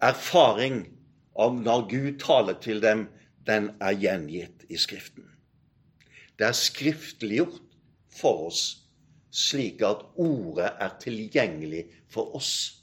erfaring 0.00 0.84
av 1.38 1.54
når 1.58 1.86
Gud 1.90 2.18
taler 2.22 2.58
til 2.62 2.82
dem, 2.82 3.08
den 3.46 3.72
er 3.80 3.96
gjengitt 3.98 4.66
i 4.68 4.78
Skriften. 4.78 5.26
Det 6.38 6.48
er 6.48 6.56
skriftliggjort 6.56 7.60
for 8.16 8.46
oss, 8.48 8.62
slik 9.30 9.82
at 9.86 10.02
ordet 10.16 10.70
er 10.80 10.94
tilgjengelig 11.02 11.84
for 12.10 12.34
oss. 12.36 12.79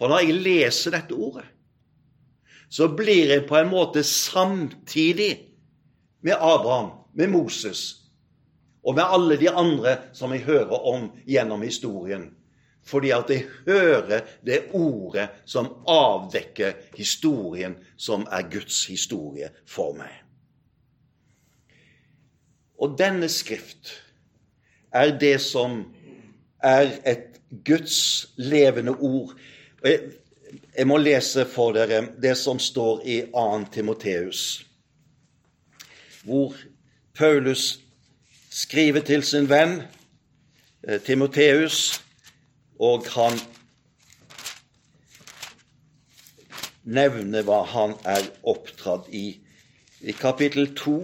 For 0.00 0.08
når 0.08 0.22
jeg 0.24 0.40
leser 0.40 0.94
dette 0.96 1.12
ordet, 1.12 1.44
så 2.72 2.86
blir 2.96 3.34
jeg 3.34 3.44
på 3.44 3.58
en 3.58 3.68
måte 3.68 4.00
samtidig 4.06 5.34
med 6.24 6.38
Abraham, 6.40 6.94
med 7.12 7.28
Moses 7.28 7.82
og 8.80 8.96
med 8.96 9.04
alle 9.04 9.36
de 9.36 9.50
andre 9.50 9.98
som 10.16 10.32
jeg 10.32 10.46
hører 10.46 10.86
om 10.88 11.10
gjennom 11.28 11.60
historien. 11.66 12.30
Fordi 12.80 13.10
at 13.12 13.28
jeg 13.28 13.44
hører 13.66 14.24
det 14.46 14.70
ordet 14.72 15.28
som 15.44 15.68
avdekker 15.84 16.78
historien 16.96 17.76
som 18.00 18.24
er 18.32 18.48
Guds 18.48 18.86
historie 18.88 19.50
for 19.68 19.92
meg. 19.98 20.14
Og 22.80 22.96
denne 22.96 23.28
skrift 23.28 23.92
er 24.96 25.12
det 25.20 25.36
som 25.44 25.82
er 26.64 26.88
et 27.04 27.36
Guds 27.66 28.30
levende 28.40 28.96
ord 28.96 29.36
jeg, 29.84 30.00
jeg 30.76 30.86
må 30.86 30.98
lese 31.00 31.44
for 31.48 31.74
dere 31.76 32.02
det 32.22 32.34
som 32.38 32.58
står 32.58 33.04
i 33.06 33.20
2. 33.32 33.44
Timoteus, 33.72 34.42
hvor 36.24 36.56
Paulus 37.16 37.78
skriver 38.50 39.00
til 39.06 39.22
sin 39.22 39.48
venn 39.50 39.82
eh, 40.88 41.00
Timoteus, 41.00 42.00
og 42.80 43.06
han 43.14 43.36
nevner 46.84 47.44
hva 47.46 47.62
han 47.68 47.96
er 48.08 48.30
oppdratt 48.48 49.10
i. 49.12 49.26
I 50.00 50.16
kapittel 50.16 50.72
2 50.76 51.00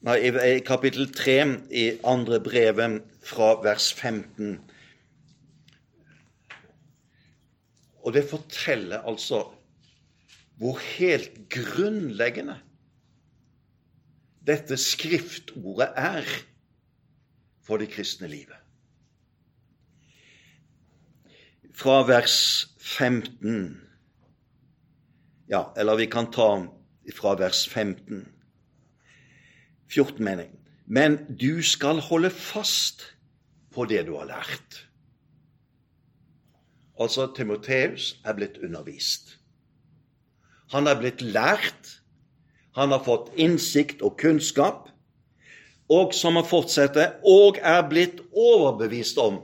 Nei, 0.00 0.16
i 0.24 0.60
kapittel 0.64 1.10
3 1.12 1.34
i 1.76 1.82
andre 2.08 2.38
brevet 2.40 3.02
fra 3.20 3.50
vers 3.60 3.90
15 3.92 4.56
Og 8.04 8.14
det 8.16 8.28
forteller 8.30 9.02
altså 9.08 9.44
hvor 10.60 10.76
helt 10.98 11.48
grunnleggende 11.48 12.58
dette 14.46 14.76
skriftordet 14.76 15.88
er 15.96 16.26
for 17.64 17.80
det 17.80 17.88
kristne 17.92 18.28
livet. 18.28 18.56
Fra 21.72 22.02
vers 22.08 22.68
15 22.80 23.80
Ja, 25.50 25.72
eller 25.76 25.96
vi 25.96 26.06
kan 26.06 26.28
ta 26.30 26.50
fra 27.16 27.34
vers 27.34 27.64
15. 27.68 28.28
14, 29.90 30.24
mener. 30.24 30.46
Men 30.86 31.16
du 31.40 31.62
skal 31.62 31.98
holde 32.06 32.30
fast 32.30 33.02
på 33.74 33.84
det 33.90 34.04
du 34.06 34.14
har 34.14 34.28
lært. 34.30 34.89
Altså, 37.00 37.30
Timoteus 37.36 38.18
er 38.24 38.36
blitt 38.36 38.58
undervist. 38.60 39.38
Han 40.70 40.86
er 40.86 40.98
blitt 41.00 41.22
lært. 41.24 41.96
Han 42.76 42.92
har 42.94 43.02
fått 43.02 43.32
innsikt 43.40 44.04
og 44.06 44.18
kunnskap, 44.20 44.86
og 45.90 46.12
som 46.14 46.36
han 46.38 46.46
fortsetter, 46.46 47.16
og 47.26 47.58
er 47.66 47.82
blitt 47.90 48.20
overbevist 48.30 49.18
om. 49.18 49.40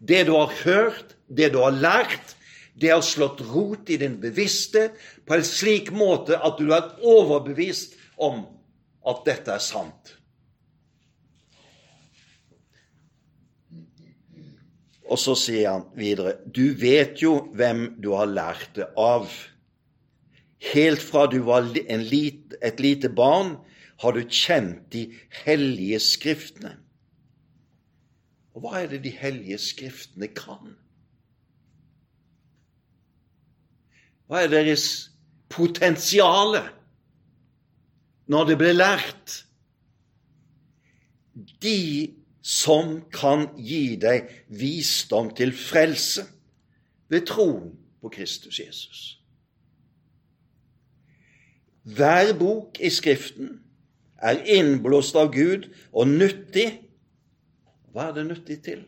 Det 0.00 0.26
du 0.28 0.34
har 0.36 0.52
hørt, 0.64 1.16
det 1.30 1.52
du 1.54 1.60
har 1.62 1.72
lært, 1.72 2.34
det 2.80 2.92
har 2.92 3.04
slått 3.04 3.40
rot 3.52 3.90
i 3.92 3.96
din 4.00 4.18
bevisste 4.20 4.90
på 5.28 5.36
en 5.36 5.46
slik 5.46 5.90
måte 5.92 6.36
at 6.36 6.60
du 6.60 6.72
er 6.72 6.92
overbevist 7.00 7.96
om 8.20 8.44
at 9.08 9.24
dette 9.26 9.52
er 9.56 9.64
sant. 9.64 10.19
Og 15.10 15.18
så 15.18 15.34
sier 15.38 15.72
han 15.72 15.86
videre 15.98 16.36
Du 16.46 16.70
vet 16.78 17.18
jo 17.22 17.40
hvem 17.56 17.86
du 18.02 18.12
har 18.14 18.30
lært 18.30 18.76
det 18.78 18.86
av. 18.98 19.26
Helt 20.70 21.02
fra 21.02 21.26
du 21.30 21.40
var 21.46 21.66
lit, 21.66 22.54
et 22.62 22.80
lite 22.80 23.08
barn, 23.08 23.56
har 24.00 24.16
du 24.16 24.22
kjent 24.24 24.86
de 24.92 25.06
hellige 25.42 25.98
skriftene. 26.00 26.76
Og 28.54 28.64
hva 28.64 28.82
er 28.82 28.90
det 28.92 29.02
de 29.04 29.12
hellige 29.14 29.58
skriftene 29.62 30.28
kan? 30.36 30.74
Hva 34.30 34.44
er 34.44 34.52
deres 34.52 34.86
potensiale 35.50 36.62
når 38.30 38.50
det 38.50 38.56
ble 38.60 38.72
lært? 38.76 39.36
De 41.64 41.80
som 42.40 43.00
kan 43.12 43.48
gi 43.60 43.96
deg 44.00 44.28
visdom 44.48 45.30
til 45.36 45.52
frelse 45.56 46.24
ved 47.10 47.26
troen 47.28 47.74
på 48.00 48.12
Kristus 48.14 48.60
Jesus. 48.62 49.00
Hver 51.84 52.32
bok 52.38 52.80
i 52.80 52.90
Skriften 52.92 53.58
er 54.20 54.40
innblåst 54.52 55.16
av 55.16 55.32
Gud 55.34 55.68
og 55.92 56.08
nyttig. 56.08 56.68
Hva 57.92 58.10
er 58.10 58.18
det 58.20 58.26
nyttig 58.28 58.58
til? 58.64 58.84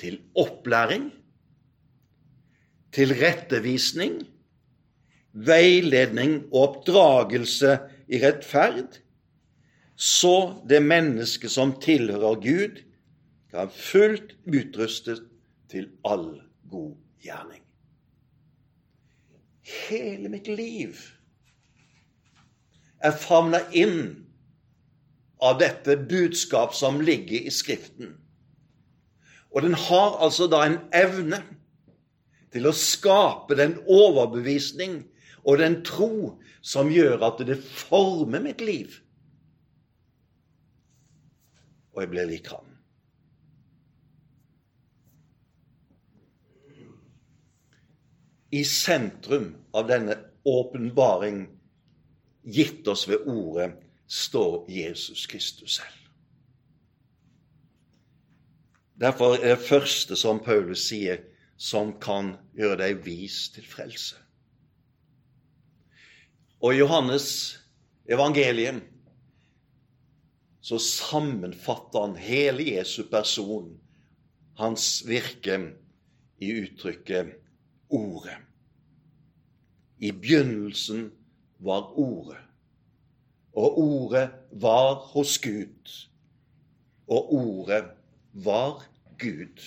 Til 0.00 0.18
opplæring, 0.38 1.10
til 2.94 3.14
rettevisning, 3.18 4.20
veiledning 5.34 6.44
og 6.52 6.60
oppdragelse 6.68 7.76
i 8.08 8.20
rettferd, 8.22 9.00
så 9.96 10.62
det 10.68 10.82
mennesket 10.82 11.50
som 11.50 11.76
tilhører 11.80 12.40
Gud, 12.42 12.80
kan 13.54 13.70
fullt 13.70 14.34
utrustes 14.50 15.20
til 15.70 15.86
all 16.04 16.42
god 16.70 16.96
gjerning. 17.22 17.62
Hele 19.62 20.28
mitt 20.28 20.50
liv 20.50 20.98
er 23.04 23.14
favna 23.14 23.60
inn 23.72 24.26
av 25.44 25.60
dette 25.60 25.96
budskap 26.10 26.74
som 26.74 27.00
ligger 27.04 27.46
i 27.46 27.52
Skriften. 27.52 28.16
Og 29.54 29.62
den 29.62 29.76
har 29.78 30.18
altså 30.24 30.48
da 30.50 30.64
en 30.66 30.80
evne 30.96 31.38
til 32.54 32.66
å 32.66 32.74
skape 32.74 33.54
den 33.58 33.76
overbevisning 33.86 35.04
og 35.44 35.60
den 35.62 35.78
tro 35.86 36.34
som 36.64 36.90
gjør 36.90 37.22
at 37.28 37.42
det 37.46 37.60
former 37.62 38.42
mitt 38.42 38.62
liv 38.64 38.98
og 41.94 42.02
jeg 42.02 42.10
blir 42.10 42.28
lik 42.28 42.50
ham. 42.52 42.70
I 48.54 48.62
sentrum 48.66 49.50
av 49.74 49.88
denne 49.88 50.14
åpenbaring 50.46 51.46
gitt 52.44 52.86
oss 52.88 53.08
ved 53.10 53.26
ordet 53.26 53.72
står 54.06 54.68
Jesus 54.70 55.24
Kristus 55.26 55.78
selv. 55.80 56.00
Derfor 59.00 59.34
er 59.40 59.56
det 59.56 59.66
første 59.66 60.14
som 60.16 60.38
Paulus 60.38 60.84
sier, 60.86 61.24
som 61.56 61.96
kan 62.02 62.34
gjøre 62.54 62.78
deg 62.84 63.02
vis 63.06 63.48
til 63.54 63.66
frelse. 63.66 64.18
Og 66.62 66.74
i 66.74 66.78
Johannes 66.78 67.26
evangelium 68.10 68.80
så 70.64 70.78
sammenfatter 70.80 72.06
han 72.06 72.16
hele 72.16 72.64
Jesu 72.64 73.02
person, 73.10 73.74
hans 74.56 75.02
virke, 75.08 75.58
i 76.40 76.48
uttrykket 76.62 77.34
Ordet. 77.94 78.40
I 80.00 80.10
begynnelsen 80.10 81.10
var 81.62 81.92
Ordet, 81.98 82.40
og 83.52 83.78
Ordet 83.78 84.30
var 84.50 84.94
hos 85.12 85.36
Gud, 85.38 85.92
og 87.06 87.34
Ordet 87.34 87.84
var 88.32 88.86
Gud. 89.20 89.60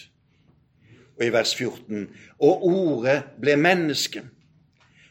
Og 1.18 1.26
i 1.26 1.30
vers 1.34 1.56
14 1.56 2.10
Og 2.40 2.66
Ordet 2.68 3.24
ble 3.42 3.56
menneske 3.58 4.22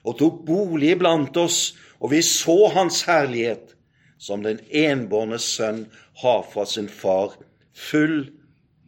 og 0.07 0.19
tok 0.19 0.45
bolig 0.47 0.99
blant 0.99 1.37
oss, 1.37 1.77
og 1.99 2.13
vi 2.13 2.21
så 2.23 2.69
Hans 2.75 3.01
herlighet, 3.09 3.76
som 4.19 4.43
den 4.43 4.61
enbårne 4.71 5.39
sønn 5.43 5.87
har 6.23 6.45
fra 6.53 6.65
sin 6.69 6.89
far, 6.89 7.37
full 7.73 8.31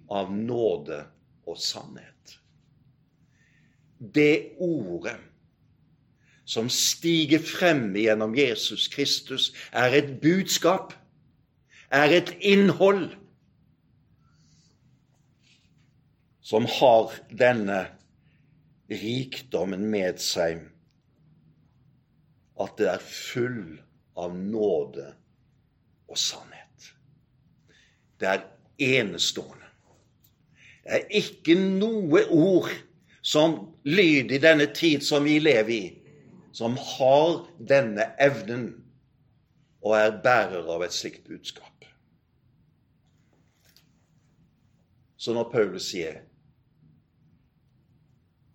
av 0.09 0.33
nåde 0.33 1.03
og 1.49 1.59
sannhet. 1.61 2.39
Det 3.99 4.57
ordet 4.63 5.19
som 6.49 6.71
stiger 6.73 7.43
frem 7.45 7.91
gjennom 7.99 8.33
Jesus 8.39 8.87
Kristus, 8.89 9.51
er 9.73 9.93
et 9.99 10.15
budskap, 10.23 10.95
er 11.93 12.15
et 12.17 12.33
innhold, 12.41 13.11
som 16.41 16.65
har 16.79 17.13
denne 17.29 17.83
rikdommen 18.89 19.85
med 19.93 20.17
seg 20.25 20.63
at 22.59 22.79
det 22.81 22.89
er 22.95 23.05
full 23.05 23.77
av 24.19 24.35
nåde 24.37 25.13
og 26.09 26.19
sannhet. 26.19 26.91
Det 28.19 28.29
er 28.33 28.45
enestående. 28.99 29.69
Det 30.83 30.99
er 30.99 31.17
ikke 31.21 31.55
noe 31.59 32.25
ord 32.33 32.71
som 33.23 33.59
lyder 33.85 34.39
i 34.39 34.43
denne 34.43 34.67
tid 34.75 35.05
som 35.05 35.27
vi 35.29 35.37
lever 35.43 35.75
i, 35.75 35.83
som 36.57 36.79
har 36.97 37.45
denne 37.61 38.09
evnen 38.19 38.71
og 39.85 39.95
er 39.99 40.17
bærer 40.25 40.67
av 40.75 40.83
et 40.83 40.97
slikt 40.97 41.29
budskap. 41.29 41.85
Så 45.19 45.35
når 45.35 45.51
Paulus 45.53 45.91
sier 45.91 46.23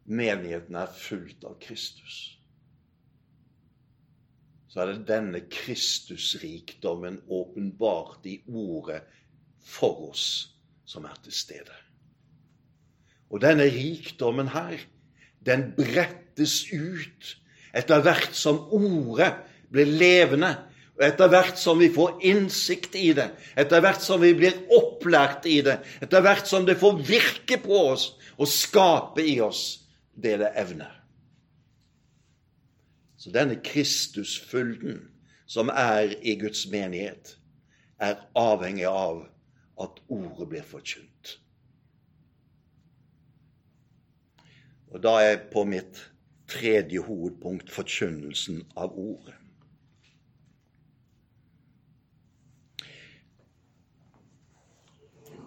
menigheten 0.04 0.76
er 0.80 0.92
fullt 0.96 1.44
av 1.48 1.60
Kristus, 1.64 2.40
så 4.74 4.82
er 4.82 4.90
det 4.90 5.06
denne 5.06 5.44
Kristusrikdommen 5.54 7.20
åpenbart 7.30 8.26
i 8.26 8.40
ordet 8.50 9.04
for 9.62 10.08
oss 10.10 10.26
som 10.90 11.06
er 11.06 11.20
til 11.22 11.36
stede. 11.38 11.76
Og 13.30 13.44
denne 13.44 13.68
rikdommen 13.70 14.50
her, 14.50 14.82
den 15.46 15.70
brettes 15.78 16.64
ut 16.74 17.36
etter 17.78 18.02
hvert 18.02 18.34
som 18.38 18.64
ordet 18.74 19.30
blir 19.70 19.94
levende, 19.94 20.56
og 20.98 21.06
etter 21.06 21.30
hvert 21.30 21.62
som 21.62 21.78
vi 21.82 21.92
får 21.94 22.18
innsikt 22.26 22.98
i 22.98 23.12
det, 23.18 23.30
etter 23.58 23.82
hvert 23.82 24.02
som 24.02 24.22
vi 24.26 24.34
blir 24.38 24.58
opplært 24.74 25.46
i 25.50 25.60
det, 25.66 25.80
etter 26.02 26.26
hvert 26.26 26.50
som 26.50 26.66
det 26.66 26.80
får 26.82 26.98
virke 27.06 27.62
på 27.62 27.86
oss 27.94 28.10
og 28.40 28.50
skape 28.50 29.22
i 29.22 29.38
oss 29.42 29.84
det 30.18 30.40
det 30.42 30.54
evner. 30.58 31.03
Så 33.24 33.32
denne 33.32 33.56
Kristusfylden 33.64 34.98
som 35.46 35.70
er 35.70 36.12
i 36.22 36.36
Guds 36.40 36.66
menighet, 36.68 37.38
er 38.00 38.18
avhengig 38.36 38.84
av 38.90 39.22
at 39.80 40.02
ordet 40.12 40.48
blir 40.52 40.66
forkynt. 40.68 41.38
Og 44.92 45.00
da 45.06 45.14
er 45.22 45.30
jeg 45.30 45.40
på 45.54 45.64
mitt 45.64 46.02
tredje 46.52 47.00
hovedpunkt 47.06 47.72
forkynnelsen 47.72 48.60
av 48.76 48.92
ordet. 49.00 49.38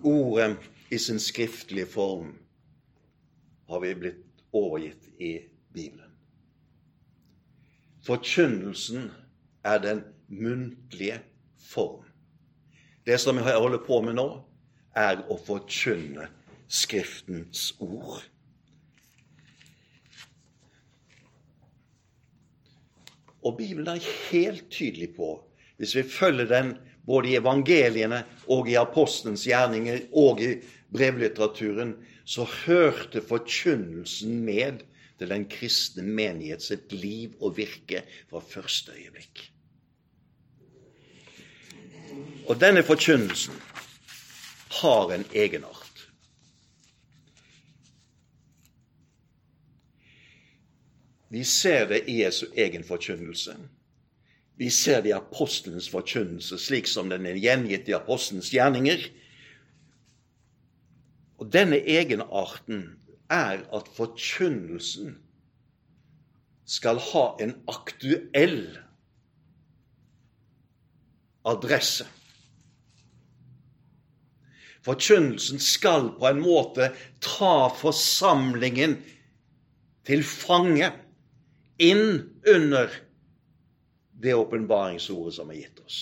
Ordet 0.01 0.57
i 0.89 1.03
sin 1.03 1.21
skriftlige 1.21 1.93
form 1.93 2.33
har 3.69 3.85
vi 3.85 3.95
blitt 4.01 4.45
overgitt 4.57 5.13
i 5.21 5.35
Bibelen. 5.77 6.06
Forkynnelsen 8.07 9.11
er 9.65 9.79
den 9.83 10.05
muntlige 10.29 11.21
form. 11.59 12.05
Det 13.07 13.19
som 13.21 13.39
jeg 13.39 13.59
holder 13.59 13.83
på 13.87 14.01
med 14.03 14.15
nå, 14.19 14.29
er 14.97 15.23
å 15.31 15.37
forkynne 15.39 16.31
Skriftens 16.67 17.69
ord. 17.79 18.25
Og 23.47 23.55
Bibelen 23.59 23.87
er 23.93 24.09
helt 24.33 24.65
tydelig 24.75 25.13
på, 25.15 25.37
hvis 25.79 25.95
vi 25.95 26.03
følger 26.11 26.49
den 26.51 26.73
både 27.07 27.31
i 27.31 27.37
evangeliene 27.39 28.25
og 28.51 28.67
i 28.71 28.75
apostelens 28.81 29.47
gjerninger 29.47 30.09
og 30.19 30.43
i 30.43 30.57
brevlitteraturen, 30.91 31.95
så 32.27 32.47
hørte 32.67 33.23
forkynnelsen 33.23 34.41
med 34.43 34.83
til 35.19 35.31
den 35.33 35.47
kristne 35.49 36.05
menighet 36.05 36.63
sitt 36.63 36.93
liv 36.93 37.37
og 37.41 37.57
virke 37.57 38.03
fra 38.31 38.43
første 38.45 38.93
øyeblikk. 38.97 39.47
Og 42.47 42.61
denne 42.61 42.83
forkynnelsen 42.87 43.57
har 44.81 45.13
en 45.13 45.25
egenart. 45.35 45.87
Vi 51.29 51.43
ser 51.45 51.89
det 51.91 52.05
i 52.09 52.21
Jesu 52.23 52.47
egen 52.57 52.85
forkynnelse. 52.85 53.57
Vi 54.57 54.71
ser 54.71 55.03
det 55.03 55.11
i 55.11 55.17
apostelens 55.17 55.89
forkynnelse, 55.91 56.59
slik 56.59 56.87
som 56.89 57.11
den 57.11 57.27
er 57.27 57.37
gjengitt 57.37 57.91
i 57.91 57.97
apostelens 57.97 58.53
gjerninger. 58.55 59.03
Og 61.37 61.51
denne 61.53 61.83
egenarten 61.83 62.87
er 63.33 63.63
at 63.75 63.89
forkynnelsen 63.97 65.17
skal 66.67 66.99
ha 67.13 67.25
en 67.43 67.55
aktuell 67.71 68.61
adresse. 71.47 72.07
Forkynnelsen 74.87 75.63
skal 75.63 76.13
på 76.19 76.29
en 76.29 76.43
måte 76.43 76.93
ta 77.23 77.69
forsamlingen 77.75 79.01
til 80.07 80.23
fange 80.27 80.93
inn 81.83 82.21
under 82.47 82.93
det 84.17 84.35
åpenbaringsordet 84.39 85.35
som 85.37 85.51
er 85.51 85.65
gitt 85.65 85.83
oss. 85.83 85.99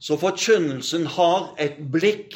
Så 0.00 0.16
forkynnelsen 0.16 1.04
har 1.18 1.52
et 1.60 1.76
blikk 1.92 2.34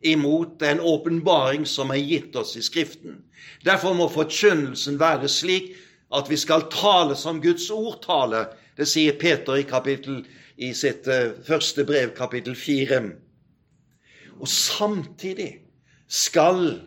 imot 0.00 0.58
den 0.60 0.80
åpenbaring 0.80 1.66
som 1.66 1.90
er 1.90 2.02
gitt 2.02 2.36
oss 2.36 2.56
i 2.56 2.62
Skriften. 2.62 3.22
Derfor 3.64 3.96
må 3.98 4.08
forkynnelsen 4.12 4.98
være 5.00 5.28
slik 5.28 5.72
at 6.14 6.30
vi 6.30 6.36
skal 6.40 6.68
tale 6.72 7.16
som 7.18 7.42
Guds 7.42 7.70
ord 7.70 8.00
taler. 8.04 8.52
Det 8.78 8.86
sier 8.88 9.18
Peter 9.18 9.58
i, 9.58 9.66
kapittel, 9.68 10.22
i 10.56 10.72
sitt 10.74 11.08
uh, 11.10 11.34
første 11.44 11.84
brev, 11.84 12.14
kapittel 12.16 12.56
4. 12.56 13.02
Og 14.38 14.48
samtidig 14.48 15.58
skal 16.08 16.78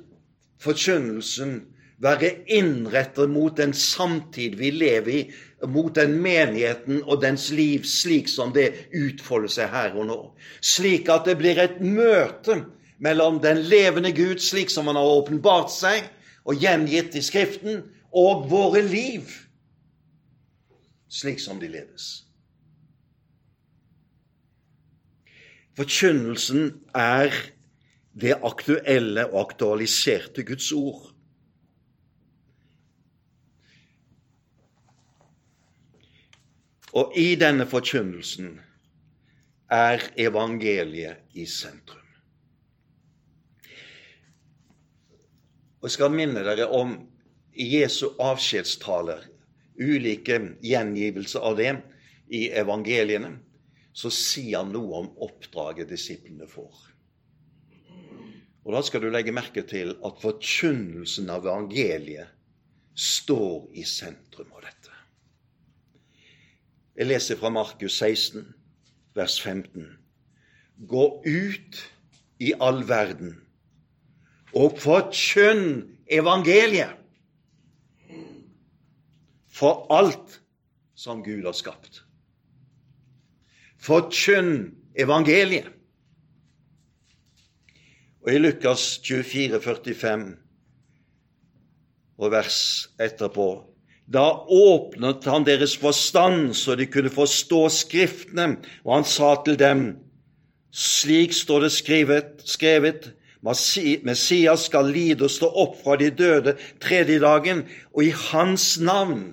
forkynnelsen 0.61 1.59
være 2.01 2.31
innrettet 2.49 3.29
mot 3.29 3.53
den 3.57 3.73
samtid 3.77 4.55
vi 4.57 4.71
lever 4.73 5.13
i, 5.13 5.21
mot 5.69 5.93
den 5.93 6.15
menigheten 6.23 7.03
og 7.03 7.21
dens 7.21 7.51
liv 7.53 7.83
slik 7.85 8.31
som 8.31 8.55
det 8.55 8.71
utfolder 8.97 9.51
seg 9.53 9.69
her 9.69 9.97
og 9.99 10.07
nå. 10.09 10.19
Slik 10.65 11.11
at 11.13 11.27
det 11.29 11.37
blir 11.37 11.61
et 11.61 11.77
møte 11.83 12.63
mellom 13.01 13.39
den 13.41 13.57
levende 13.65 14.11
Gud, 14.13 14.39
slik 14.39 14.69
som 14.69 14.87
han 14.87 14.99
har 14.99 15.13
åpenbart 15.17 15.71
seg 15.73 16.05
og 16.45 16.57
gjengitt 16.61 17.15
i 17.17 17.23
Skriften, 17.25 17.83
og 18.11 18.49
våre 18.51 18.81
liv, 18.83 19.29
slik 21.09 21.39
som 21.39 21.61
de 21.61 21.69
ledes. 21.71 22.25
Forkynnelsen 25.79 26.73
er 26.93 27.31
det 28.19 28.35
aktuelle 28.43 29.23
og 29.31 29.39
aktualiserte 29.45 30.43
Guds 30.43 30.67
ord. 30.75 31.07
Og 36.91 37.15
i 37.15 37.31
denne 37.39 37.63
forkynnelsen 37.71 38.57
er 39.71 40.03
evangeliet 40.19 41.23
i 41.39 41.47
sentrum. 41.47 42.00
Og 45.81 45.89
jeg 45.89 45.97
skal 45.97 46.13
minne 46.13 46.43
dere 46.45 46.67
om 46.77 46.93
Jesu 47.57 48.11
avskjedstaler, 48.21 49.23
ulike 49.81 50.37
gjengivelser 50.61 51.41
av 51.41 51.57
det 51.57 51.71
i 52.29 52.43
evangeliene. 52.53 53.33
Så 53.91 54.11
sier 54.13 54.61
han 54.61 54.69
noe 54.71 55.01
om 55.01 55.09
oppdraget 55.25 55.89
disiplene 55.89 56.45
får. 56.47 56.85
Og 58.61 58.75
Da 58.77 58.83
skal 58.85 59.01
du 59.01 59.09
legge 59.09 59.33
merke 59.33 59.65
til 59.65 59.95
at 60.05 60.21
forkynnelsen 60.21 61.33
av 61.33 61.49
evangeliet 61.49 62.29
står 62.93 63.71
i 63.73 63.83
sentrum 63.83 64.53
av 64.53 64.61
dette. 64.67 64.93
Jeg 66.95 67.09
leser 67.09 67.39
fra 67.41 67.49
Markus 67.49 67.97
16, 67.97 68.45
vers 69.17 69.41
15. 69.41 69.97
Gå 70.85 71.05
ut 71.25 71.81
i 72.39 72.53
all 72.61 72.83
verden 72.85 73.39
og 74.57 74.77
forkynn 74.81 75.83
evangeliet 76.11 76.97
for 79.51 79.85
alt 79.93 80.39
som 80.95 81.23
Gud 81.23 81.45
har 81.45 81.55
skapt. 81.55 82.03
Forkynn 83.81 84.71
evangeliet. 84.99 85.69
Og 88.21 88.35
i 88.35 88.37
Lukas 88.37 88.99
24, 89.01 89.61
45 89.63 90.25
og 92.21 92.31
vers 92.31 92.61
etterpå 93.01 93.49
da 94.11 94.25
åpnet 94.51 95.23
han 95.29 95.45
deres 95.47 95.77
forstand 95.79 96.55
så 96.57 96.75
de 96.75 96.87
kunne 96.89 97.11
forstå 97.13 97.61
Skriftene, 97.71 98.57
og 98.83 98.95
han 98.97 99.07
sa 99.07 99.35
til 99.45 99.55
dem, 99.59 99.83
slik 100.71 101.35
står 101.35 101.67
det 101.67 101.71
skrevet, 101.75 102.31
skrevet 102.47 103.11
Messias 103.41 104.67
skal 104.67 104.91
lide 104.93 105.25
og 105.25 105.33
stå 105.33 105.49
opp 105.63 105.79
fra 105.81 105.97
de 105.97 106.11
døde 106.13 106.55
tredje 106.81 107.19
dagen, 107.23 107.65
og 107.93 108.05
i 108.05 108.13
hans 108.31 108.75
navn 108.79 109.31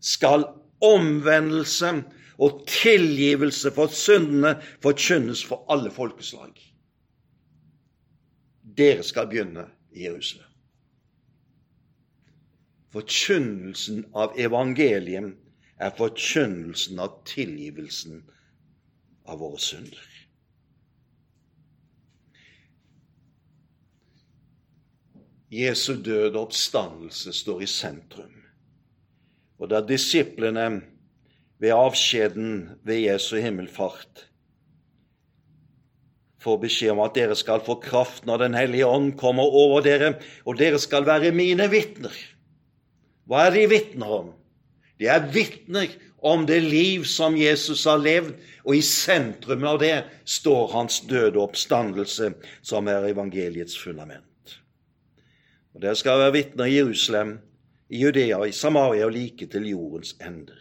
skal 0.00 0.44
omvendelse 0.84 2.02
og 2.38 2.66
tilgivelse 2.68 3.72
for 3.72 3.92
syndene 3.92 4.58
forkynnes 4.84 5.44
for 5.44 5.64
alle 5.72 5.90
folkeslag. 5.90 6.52
Dere 8.76 9.02
skal 9.02 9.30
begynne 9.30 9.64
i 9.96 10.04
Jerusalem. 10.04 10.52
Forkynnelsen 12.92 14.04
av 14.16 14.36
evangeliet 14.40 15.32
er 15.80 15.96
forkynnelsen 15.96 17.00
av 17.00 17.22
tilgivelsen 17.28 18.22
av 19.28 19.40
våre 19.40 19.60
synder. 19.60 20.15
Jesu 25.56 25.96
død 26.02 26.34
og 26.34 26.48
oppstandelse 26.48 27.32
står 27.32 27.64
i 27.64 27.68
sentrum. 27.70 28.32
Og 29.56 29.70
da 29.72 29.80
disiplene 29.80 30.68
ved 31.62 31.72
avskjeden 31.72 32.78
ved 32.84 33.06
Jesu 33.06 33.36
himmelfart 33.40 34.26
får 36.46 36.58
beskjed 36.62 36.92
om 36.94 37.02
at 37.02 37.16
dere 37.16 37.34
skal 37.38 37.62
få 37.66 37.78
kraft 37.82 38.26
når 38.28 38.44
Den 38.44 38.54
hellige 38.54 38.86
ånd 38.86 39.16
kommer 39.18 39.42
over 39.42 39.82
dere, 39.82 40.14
og 40.44 40.58
dere 40.60 40.78
skal 40.78 41.06
være 41.06 41.32
mine 41.34 41.66
vitner. 41.72 42.14
Hva 43.26 43.48
er 43.48 43.56
de 43.56 43.64
vitner 43.70 44.12
om? 44.20 44.28
De 45.00 45.08
er 45.10 45.26
vitner 45.32 45.90
om 46.22 46.46
det 46.46 46.60
liv 46.62 47.04
som 47.08 47.36
Jesus 47.36 47.84
har 47.84 47.98
levd, 47.98 48.36
og 48.64 48.76
i 48.76 48.84
sentrum 48.84 49.66
av 49.66 49.80
det 49.82 49.96
står 50.24 50.70
hans 50.72 51.00
døde 51.10 51.40
oppstandelse, 51.42 52.32
som 52.62 52.88
er 52.88 53.10
evangeliets 53.10 53.76
fundament. 53.78 54.35
Og 55.76 55.82
Dere 55.82 55.96
skal 55.96 56.18
være 56.18 56.32
vitner 56.32 56.64
i 56.64 56.78
Jerusalem, 56.78 57.34
i 57.92 57.98
Judea, 58.00 58.38
i 58.48 58.52
Samaria 58.52 59.04
og 59.04 59.12
like 59.12 59.46
til 59.52 59.66
jordens 59.68 60.14
ender. 60.24 60.60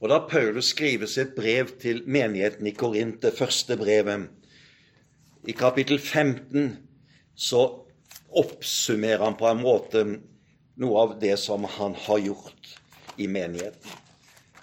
Og 0.00 0.08
Da 0.12 0.18
Paulus 0.28 0.74
skriver 0.74 1.08
sitt 1.08 1.32
brev 1.36 1.70
til 1.80 2.02
menigheten 2.06 2.66
i 2.66 2.74
Korint, 2.76 3.22
det 3.22 3.32
første 3.32 3.76
brevet, 3.76 4.28
i 5.48 5.52
kapittel 5.52 5.98
15, 5.98 6.76
så 7.34 7.62
oppsummerer 8.28 9.24
han 9.24 9.38
på 9.40 9.48
en 9.48 9.62
måte 9.62 10.02
noe 10.76 11.00
av 11.00 11.14
det 11.20 11.38
som 11.40 11.64
han 11.64 11.94
har 11.94 12.18
gjort 12.18 12.74
i 13.16 13.26
menigheten. 13.26 13.96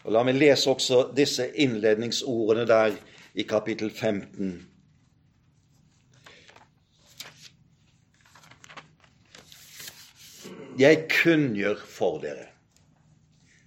Og 0.04 0.14
La 0.14 0.22
meg 0.24 0.38
lese 0.38 0.70
også 0.70 1.08
disse 1.18 1.50
innledningsordene 1.56 2.68
der 2.70 2.94
i 3.34 3.48
kapittel 3.50 3.90
15. 3.90 4.73
Jeg 10.80 11.06
kunngjør 11.12 11.80
for 11.86 12.20
dere 12.24 12.50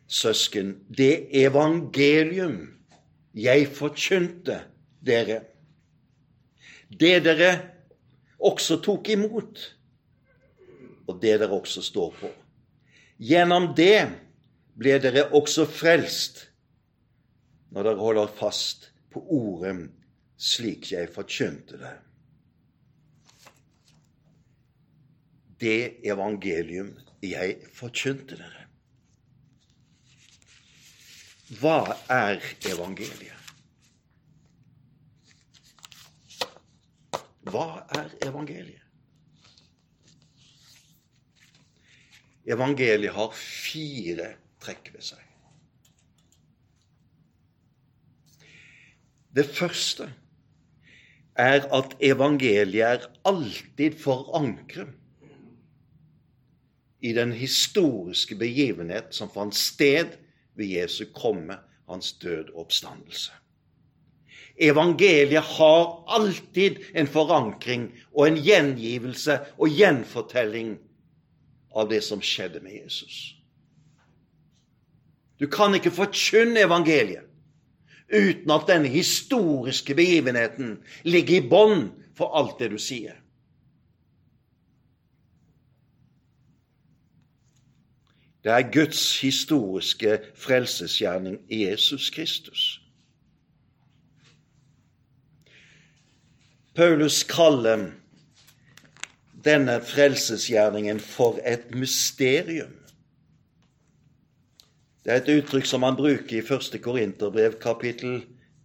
søsken, 0.07 0.77
det 0.88 1.29
evangelium 1.35 2.61
jeg 3.35 3.66
forkynte 3.75 4.61
dere, 5.05 5.42
det 6.90 7.19
dere 7.27 7.51
også 8.38 8.79
tok 8.85 9.11
imot, 9.12 9.62
og 11.07 11.19
det 11.23 11.35
dere 11.40 11.51
også 11.53 11.83
står 11.83 12.14
på. 12.21 12.31
Gjennom 13.19 13.73
det 13.77 14.07
ble 14.77 14.99
dere 15.03 15.27
også 15.35 15.66
frelst 15.69 16.47
når 17.73 17.90
dere 17.90 18.03
holder 18.03 18.35
fast 18.38 18.90
på 19.12 19.23
ordet 19.33 19.88
slik 20.37 20.90
jeg 20.92 21.11
forkynte 21.12 21.79
det. 21.81 21.95
Det 25.61 26.05
evangelium 26.05 26.92
jeg 27.25 27.57
forkynte 27.75 28.37
dere. 28.37 28.66
Hva 31.61 31.95
er 32.11 32.42
evangeliet? 32.66 33.53
Hva 37.47 37.87
er 37.95 38.11
evangeliet? 38.27 38.83
Evangeliet 42.47 43.14
har 43.14 43.33
fire 43.35 44.29
trekk 44.62 44.90
ved 44.95 45.07
seg. 45.07 45.23
Det 49.37 49.47
første 49.47 50.11
er 51.38 51.66
at 51.79 51.97
evangeliet 52.03 52.87
er 52.87 53.09
alltid 53.29 53.99
forankret 54.03 54.95
i 57.01 57.13
den 57.13 57.33
historiske 57.33 58.37
begivenhet 58.37 59.13
som 59.15 59.31
fant 59.31 59.55
sted 59.55 60.17
ved 60.57 60.67
Jesu 60.67 61.05
komme, 61.15 61.59
hans 61.89 62.13
død 62.23 62.53
og 62.55 62.67
oppstandelse. 62.67 63.33
Evangeliet 64.57 65.43
har 65.43 66.05
alltid 66.09 66.77
en 66.95 67.07
forankring 67.07 67.91
og 68.15 68.27
en 68.27 68.39
gjengivelse 68.41 69.39
og 69.59 69.69
gjenfortelling 69.69 70.79
av 71.77 71.91
det 71.91 72.01
som 72.05 72.23
skjedde 72.25 72.63
med 72.65 72.79
Jesus. 72.81 73.37
Du 75.37 75.47
kan 75.53 75.77
ikke 75.77 75.93
forkynne 75.93 76.65
evangeliet 76.65 77.29
uten 78.09 78.53
at 78.55 78.69
denne 78.71 78.89
historiske 78.89 79.95
begivenheten 79.99 80.79
ligger 81.05 81.37
i 81.37 81.49
bånd 81.51 81.89
for 82.17 82.33
alt 82.39 82.61
det 82.63 82.71
du 82.73 82.79
sier. 82.81 83.19
Det 88.47 88.53
er 88.55 88.69
Guds 88.73 89.21
historiske 89.21 90.19
frelsesgjerning 90.39 91.41
Jesus 91.51 92.11
Kristus. 92.11 92.81
Paulus 96.75 97.25
kaller 97.27 97.89
denne 99.45 99.81
frelsesgjerningen 99.83 101.01
for 101.01 101.41
et 101.43 101.75
mysterium. 101.75 102.71
Det 105.03 105.13
er 105.13 105.25
et 105.25 105.35
uttrykk 105.41 105.67
som 105.67 105.83
han 105.83 105.99
bruker 105.99 106.39
i 106.39 106.47
1. 106.47 106.79
Korinterbrev 106.83 107.59
kapittel 107.59 108.21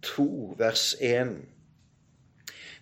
2, 0.05 0.55
vers 0.61 0.91
1. 1.01 1.39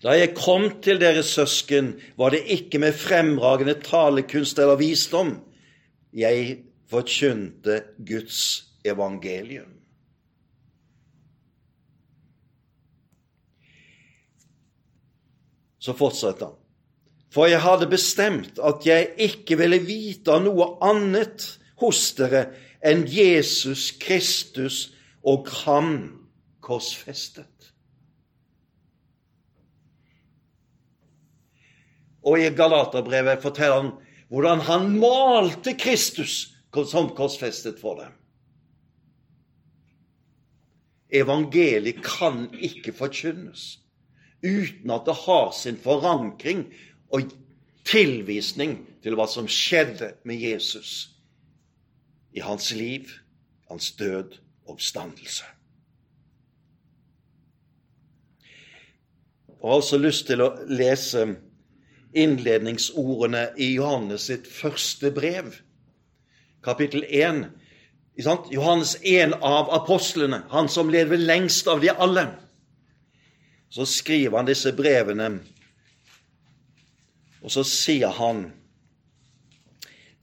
Da 0.03 0.19
jeg 0.19 0.35
kom 0.35 0.73
til 0.83 0.99
dere 0.99 1.23
søsken, 1.23 1.93
var 2.17 2.35
det 2.35 2.43
ikke 2.59 2.79
med 2.83 2.91
fremragende 2.91 3.79
talekunst 3.87 4.59
eller 4.59 4.75
visdom 4.75 5.37
jeg 6.13 6.57
forkynte 6.89 7.83
Guds 7.97 8.63
evangelium. 8.85 9.75
Så 15.79 15.93
fortsetter 15.95 16.49
han. 16.49 16.55
For 17.29 17.45
jeg 17.45 17.61
hadde 17.61 17.87
bestemt 17.91 18.57
at 18.65 18.85
jeg 18.87 19.13
ikke 19.21 19.59
ville 19.59 19.77
vite 19.85 20.33
av 20.33 20.41
noe 20.47 20.71
annet 20.85 21.45
hos 21.79 22.01
dere 22.17 22.47
enn 22.81 23.05
Jesus 23.07 23.91
Kristus 24.01 24.87
og 25.21 25.47
ham 25.61 25.93
korsfestet. 26.65 27.45
Og 32.25 32.41
i 32.41 32.49
Galaterbrevet 32.51 33.41
forteller 33.45 33.83
han 33.83 33.91
hvordan 34.29 34.61
han 34.67 34.89
malte 35.01 35.73
Kristus 35.79 36.49
som 36.73 37.09
korsfestet 37.15 37.79
for 37.81 38.01
dem. 38.01 38.15
Evangeliet 41.09 42.03
kan 42.05 42.47
ikke 42.53 42.93
forkynnes 42.93 43.79
uten 44.45 44.91
at 44.93 45.07
det 45.07 45.15
har 45.25 45.51
sin 45.51 45.77
forankring 45.81 46.67
og 47.11 47.31
tilvisning 47.89 48.77
til 49.03 49.17
hva 49.17 49.25
som 49.27 49.49
skjedde 49.49 50.13
med 50.27 50.37
Jesus 50.37 51.09
i 52.37 52.43
hans 52.45 52.69
liv, 52.71 53.09
hans 53.69 53.91
død 53.97 54.37
og 54.65 54.75
oppstandelse. 54.75 55.47
Jeg 59.49 59.67
har 59.67 59.81
også 59.81 59.97
lyst 59.97 60.27
til 60.29 60.43
å 60.45 60.53
lese 60.69 61.25
innledningsordene 62.15 63.49
i 63.59 63.73
Johannes 63.73 64.29
sitt 64.29 64.47
første 64.47 65.11
brev 65.11 65.57
kapittel 66.63 67.05
1. 67.07 67.45
Johannes, 68.51 68.97
en 69.03 69.33
av 69.33 69.69
apostlene, 69.73 70.41
han 70.49 70.69
som 70.69 70.89
lever 70.89 71.17
lengst 71.17 71.67
av 71.67 71.81
de 71.81 71.89
alle. 71.89 72.27
Så 73.69 73.85
skriver 73.85 74.37
han 74.37 74.49
disse 74.49 74.73
brevene, 74.75 75.29
og 77.39 77.53
så 77.53 77.63
sier 77.63 78.11
han 78.17 78.49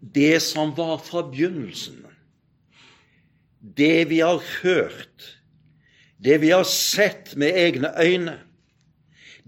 det 0.01 0.43
som 0.45 0.75
var 0.77 0.99
fra 1.01 1.23
begynnelsen, 1.31 2.03
det 3.77 4.09
vi 4.11 4.21
har 4.21 4.43
hørt, 4.61 5.31
det 6.21 6.39
vi 6.43 6.51
har 6.53 6.67
sett 6.69 7.33
med 7.37 7.57
egne 7.57 7.95
øyne, 7.97 8.37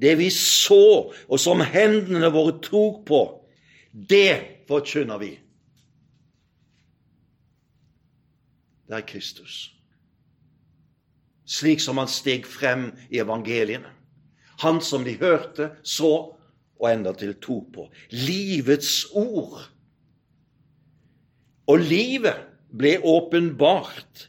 det 0.01 0.15
vi 0.19 0.31
så, 0.31 1.11
og 1.29 1.41
som 1.43 1.61
hendene 1.61 2.31
våre 2.33 2.57
tok 2.63 3.05
på, 3.07 3.21
det 3.93 4.65
forkynner 4.71 5.21
vi. 5.21 5.35
Det 8.89 8.97
er 8.97 9.07
Kristus. 9.09 9.69
Slik 11.49 11.81
som 11.81 12.01
han 12.01 12.09
steg 12.11 12.47
frem 12.49 12.91
i 13.13 13.21
evangeliene. 13.21 13.91
Han 14.65 14.81
som 14.83 15.05
de 15.07 15.15
hørte, 15.21 15.71
så 15.87 16.35
og 16.79 16.89
endatil 16.91 17.35
tok 17.43 17.71
på. 17.75 17.87
Livets 18.15 19.07
ord. 19.17 19.61
Og 21.69 21.85
livet 21.85 22.47
ble 22.73 22.97
åpenbart. 23.05 24.29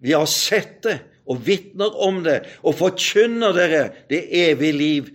Vi 0.00 0.14
har 0.14 0.28
sett 0.30 0.80
det 0.86 0.98
og 1.30 1.42
vitner 1.46 1.94
om 2.02 2.22
det 2.24 2.40
og 2.64 2.78
forkynner 2.78 3.54
dere 3.54 3.82
det 4.10 4.24
evige 4.34 4.76
liv 4.76 5.10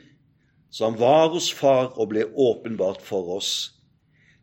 som 0.76 0.98
var 1.00 1.32
hos 1.34 1.50
Far 1.56 1.94
og 1.96 2.12
ble 2.12 2.28
åpenbart 2.30 3.02
for 3.04 3.38
oss. 3.38 3.52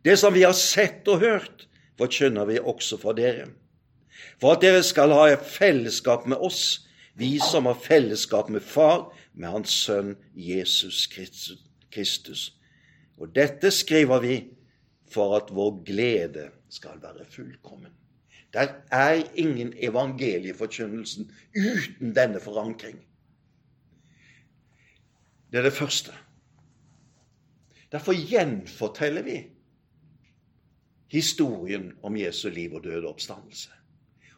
Det 0.03 0.17
som 0.19 0.33
vi 0.35 0.43
har 0.43 0.55
sett 0.57 1.07
og 1.07 1.21
hørt, 1.23 1.67
forkynner 1.97 2.49
vi 2.49 2.57
også 2.59 2.97
for 2.99 3.15
dere 3.17 3.47
for 4.41 4.55
at 4.55 4.63
dere 4.63 4.83
skal 4.83 5.13
ha 5.15 5.35
fellesskap 5.35 6.27
med 6.27 6.37
oss, 6.37 6.87
vi 7.13 7.37
som 7.39 7.65
har 7.69 7.77
fellesskap 7.79 8.49
med 8.49 8.63
Far, 8.65 9.11
med 9.33 9.49
Hans 9.49 9.73
Sønn 9.85 10.15
Jesus 10.35 11.07
Kristus. 11.91 12.53
Og 13.17 13.35
dette 13.35 13.71
skriver 13.71 14.21
vi 14.23 14.37
for 15.13 15.37
at 15.37 15.53
vår 15.53 15.83
glede 15.85 16.49
skal 16.73 17.01
være 17.01 17.25
fullkommen. 17.29 17.93
Der 18.53 18.73
er 18.91 19.23
ingen 19.35 19.73
evangelieforkynnelsen 19.77 21.31
uten 21.55 22.13
denne 22.15 22.39
forankring. 22.41 22.99
Det 25.51 25.59
er 25.59 25.63
det 25.69 25.73
første. 25.73 26.13
Derfor 27.91 28.13
gjenforteller 28.13 29.21
vi 29.21 29.37
historien 31.13 31.91
om 32.03 32.17
Jesu 32.17 32.49
liv 32.49 32.73
og 32.73 32.83
døde 32.83 33.07
oppstandelse. 33.07 33.69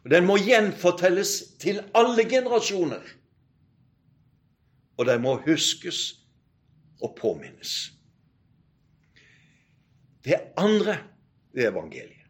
Og 0.06 0.10
Den 0.10 0.22
må 0.22 0.36
gjenfortelles 0.38 1.30
til 1.58 1.80
alle 1.98 2.22
generasjoner. 2.30 3.02
Og 4.96 5.08
den 5.08 5.24
må 5.24 5.32
huskes 5.42 5.98
og 7.02 7.16
påminnes. 7.18 7.72
Det 10.22 10.38
andre 10.56 10.94
ved 11.50 11.66
evangeliet, 11.72 12.22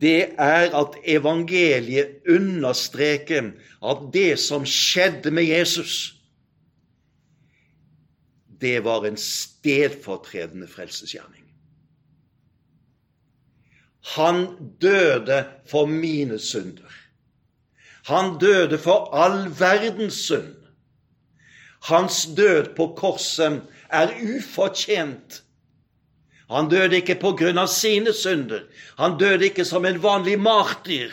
det 0.00 0.34
er 0.36 0.76
at 0.76 1.00
evangeliet 1.08 2.20
understreker 2.28 3.50
at 3.80 4.06
det 4.12 4.38
som 4.38 4.68
skjedde 4.68 5.32
med 5.32 5.48
Jesus, 5.48 6.14
det 8.60 8.84
var 8.84 9.08
en 9.08 9.16
stedfortredende 9.16 10.68
frelsesgjerning. 10.68 11.39
Han 14.02 14.46
døde 14.80 15.44
for 15.68 15.86
mine 15.86 16.38
synder. 16.38 16.88
Han 18.04 18.38
døde 18.38 18.78
for 18.78 19.14
all 19.14 19.50
verdens 19.60 20.14
synd. 20.14 20.56
Hans 21.82 22.28
død 22.36 22.74
på 22.76 22.86
korset 22.96 23.62
er 23.90 24.12
ufortjent. 24.36 25.42
Han 26.50 26.68
døde 26.68 26.96
ikke 26.98 27.14
på 27.20 27.34
grunn 27.38 27.60
av 27.62 27.68
sine 27.70 28.12
synder. 28.16 28.64
Han 28.98 29.18
døde 29.20 29.46
ikke 29.46 29.64
som 29.64 29.86
en 29.86 30.00
vanlig 30.02 30.38
martyr. 30.40 31.12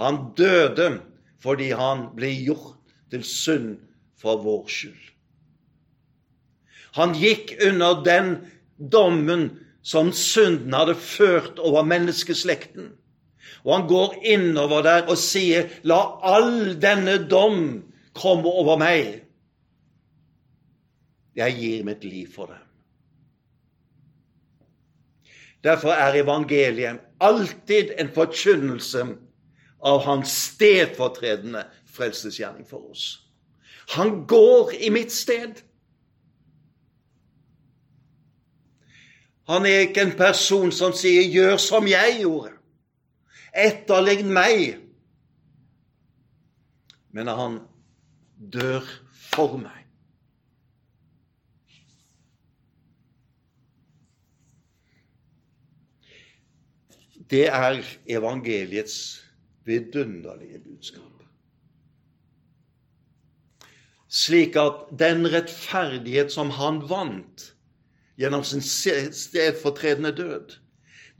Han 0.00 0.32
døde 0.36 0.98
fordi 1.40 1.70
han 1.76 2.08
ble 2.16 2.32
gjort 2.34 2.80
til 3.12 3.22
synd 3.24 3.78
for 4.20 4.42
vår 4.42 4.66
skyld. 4.68 5.06
Han 6.98 7.14
gikk 7.14 7.54
under 7.62 8.02
den 8.04 8.32
dommen 8.76 9.50
som 9.82 10.12
synden 10.12 10.74
hadde 10.76 10.94
ført 10.94 11.58
over 11.58 11.84
menneskeslekten. 11.88 12.92
Og 13.64 13.74
han 13.76 13.88
går 13.88 14.16
innover 14.24 14.82
der 14.82 15.08
og 15.08 15.18
sier, 15.18 15.68
'La 15.82 16.00
all 16.22 16.76
denne 16.80 17.28
dom 17.28 17.84
komme 18.14 18.48
over 18.48 18.78
meg.' 18.78 19.24
Jeg 21.36 21.56
gir 21.56 21.84
mitt 21.84 22.04
liv 22.04 22.28
for 22.34 22.46
dem. 22.46 22.64
Derfor 25.64 25.92
er 25.92 26.22
evangeliet 26.22 27.00
alltid 27.20 27.92
en 27.98 28.08
forkynnelse 28.08 29.04
av 29.84 30.00
hans 30.04 30.28
stedfortredende 30.28 31.66
frelsesgjerning 31.86 32.66
for 32.68 32.90
oss. 32.90 33.20
Han 33.96 34.24
går 34.26 34.72
i 34.80 34.90
mitt 34.90 35.12
sted. 35.12 35.60
Han 39.50 39.66
er 39.66 39.88
ikke 39.88 40.04
en 40.06 40.14
person 40.14 40.70
som 40.70 40.92
sier 40.94 41.26
'gjør 41.26 41.56
som 41.58 41.86
jeg 41.90 42.20
gjorde', 42.20 42.54
etterlign 43.50 44.30
meg. 44.30 44.78
Men 47.10 47.26
han 47.26 47.58
dør 48.38 48.86
for 49.10 49.58
meg. 49.58 49.80
Det 57.30 57.46
er 57.46 57.82
evangeliets 58.06 59.24
vidunderlige 59.66 60.58
budskap. 60.58 61.22
Slik 64.10 64.56
at 64.58 64.90
den 64.98 65.26
rettferdighet 65.30 66.32
som 66.34 66.50
han 66.50 66.82
vant, 66.90 67.52
gjennom 68.20 68.44
sin 68.44 68.62
stedfortredende 69.12 70.12
død. 70.16 70.56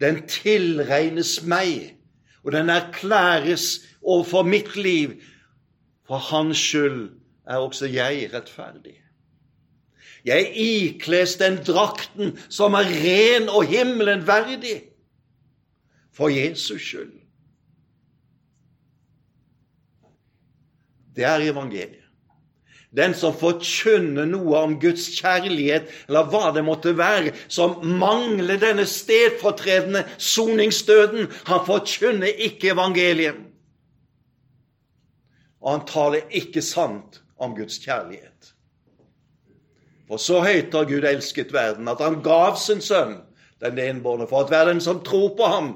Den 0.01 0.27
tilregnes 0.29 1.43
meg, 1.43 1.97
og 2.45 2.53
den 2.53 2.71
erklæres 2.71 3.81
overfor 4.03 4.43
mitt 4.43 4.77
liv. 4.77 5.17
For 6.07 6.17
hans 6.17 6.59
skyld 6.59 7.11
er 7.47 7.57
også 7.57 7.87
jeg 7.87 8.31
rettferdig. 8.35 8.97
Jeg 10.25 10.53
ikles 10.57 11.37
den 11.41 11.57
drakten 11.65 12.37
som 12.53 12.75
er 12.77 12.85
ren 12.85 13.49
og 13.49 13.65
himmelen 13.65 14.27
verdig, 14.27 14.83
for 16.13 16.29
Jesus 16.29 16.83
skyld. 16.83 17.13
Det 21.17 21.25
er 21.25 21.41
evangeliet. 21.53 22.00
Den 22.97 23.15
som 23.15 23.35
forkynner 23.39 24.27
noe 24.27 24.65
om 24.65 24.73
Guds 24.83 25.05
kjærlighet, 25.15 25.87
eller 26.09 26.27
hva 26.33 26.51
det 26.57 26.65
måtte 26.67 26.97
være, 26.99 27.37
som 27.47 27.77
mangler 27.87 28.59
denne 28.59 28.87
stedfortredende 28.89 30.03
soningsdøden, 30.19 31.29
han 31.47 31.63
forkynner 31.69 32.43
ikke 32.49 32.73
evangeliet. 32.75 33.39
Og 35.61 35.77
han 35.77 35.87
taler 35.87 36.35
ikke 36.35 36.65
sant 36.65 37.21
om 37.39 37.55
Guds 37.55 37.79
kjærlighet. 37.85 38.55
For 40.11 40.19
så 40.19 40.41
høyt 40.43 40.75
har 40.75 40.89
Gud 40.91 41.07
elsket 41.07 41.53
verden, 41.55 41.87
at 41.89 42.01
han 42.03 42.19
gav 42.25 42.57
sin 42.59 42.83
sønn, 42.83 43.21
den 43.63 43.79
enbårne, 43.79 44.27
for 44.27 44.43
at 44.43 44.51
verden 44.51 44.81
som 44.83 45.05
tror 45.07 45.37
på 45.39 45.47
ham, 45.47 45.71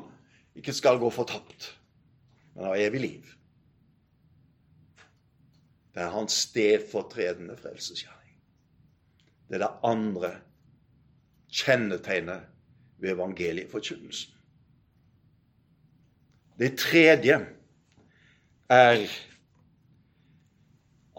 ikke 0.58 0.74
skal 0.74 0.98
gå 0.98 1.10
fortapt, 1.14 1.70
men 2.56 2.66
ha 2.66 2.74
evig 2.78 3.00
liv. 3.04 3.33
Det 5.94 6.02
er 6.02 6.10
hans 6.10 6.32
stedfortredende 6.48 7.56
frelsesgjerning. 7.56 8.34
Det 9.48 9.58
er 9.58 9.66
det 9.66 9.86
andre 9.86 10.30
kjennetegnet 11.54 12.48
ved 12.98 13.14
evangelieforkynnelsen. 13.14 14.32
Det 16.58 16.78
tredje 16.78 17.38
er 18.70 19.06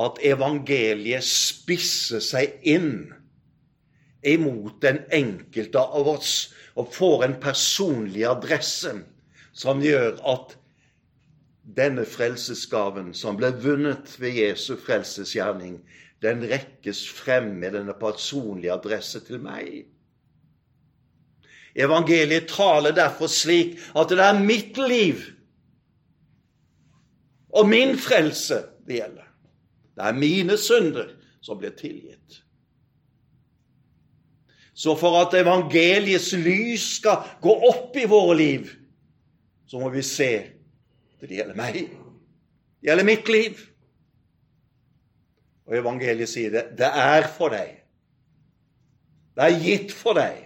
at 0.05 0.19
evangeliet 0.27 1.23
spisser 1.23 2.23
seg 2.23 2.59
inn 2.67 3.13
imot 4.25 4.81
den 4.83 5.03
enkelte 5.13 5.79
av 5.79 6.09
oss 6.15 6.35
og 6.75 6.91
får 6.95 7.27
en 7.27 7.37
personlig 7.43 8.25
adresse 8.27 8.91
som 9.55 9.83
gjør 9.83 10.17
at 10.33 10.55
denne 11.65 12.05
frelsesgaven 12.05 13.13
som 13.17 13.37
ble 13.39 13.49
vunnet 13.63 14.13
ved 14.21 14.37
Jesu 14.37 14.75
frelsesgjerning, 14.77 15.79
den 16.21 16.45
rekkes 16.49 17.03
frem 17.09 17.55
med 17.59 17.73
denne 17.75 17.95
personlige 17.97 18.73
adresse 18.73 19.21
til 19.25 19.41
meg. 19.41 19.87
Evangeliet 21.75 22.47
taler 22.47 22.95
derfor 22.95 23.27
slik 23.27 23.79
at 23.97 24.13
det 24.13 24.21
er 24.23 24.39
mitt 24.39 24.77
liv 24.79 25.19
og 27.55 27.67
min 27.67 27.95
frelse 27.99 28.61
det 28.87 28.99
gjelder. 28.99 29.27
Det 29.95 30.03
er 30.03 30.17
mine 30.19 30.57
synder 30.59 31.11
som 31.43 31.59
blir 31.59 31.75
tilgitt. 31.75 32.41
Så 34.75 34.95
for 34.99 35.15
at 35.21 35.35
evangeliets 35.39 36.33
lys 36.35 36.97
skal 36.97 37.23
gå 37.41 37.53
opp 37.69 37.95
i 37.95 38.07
våre 38.11 38.35
liv, 38.35 38.73
så 39.67 39.79
må 39.79 39.87
vi 39.93 40.03
se 40.03 40.31
det 41.23 41.39
gjelder 41.39 41.57
meg. 41.57 41.79
Det 42.79 42.89
gjelder 42.89 43.07
mitt 43.07 43.31
liv. 43.31 43.61
Og 45.65 45.77
evangeliet 45.79 46.29
sier 46.29 46.53
det. 46.53 46.65
Det 46.77 46.89
er 46.89 47.27
for 47.35 47.55
deg. 47.55 47.77
Det 49.35 49.45
er 49.45 49.61
gitt 49.63 49.93
for 49.95 50.17
deg. 50.19 50.41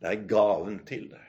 Det 0.00 0.12
er 0.12 0.26
gaven 0.28 0.78
til 0.88 1.08
deg. 1.10 1.22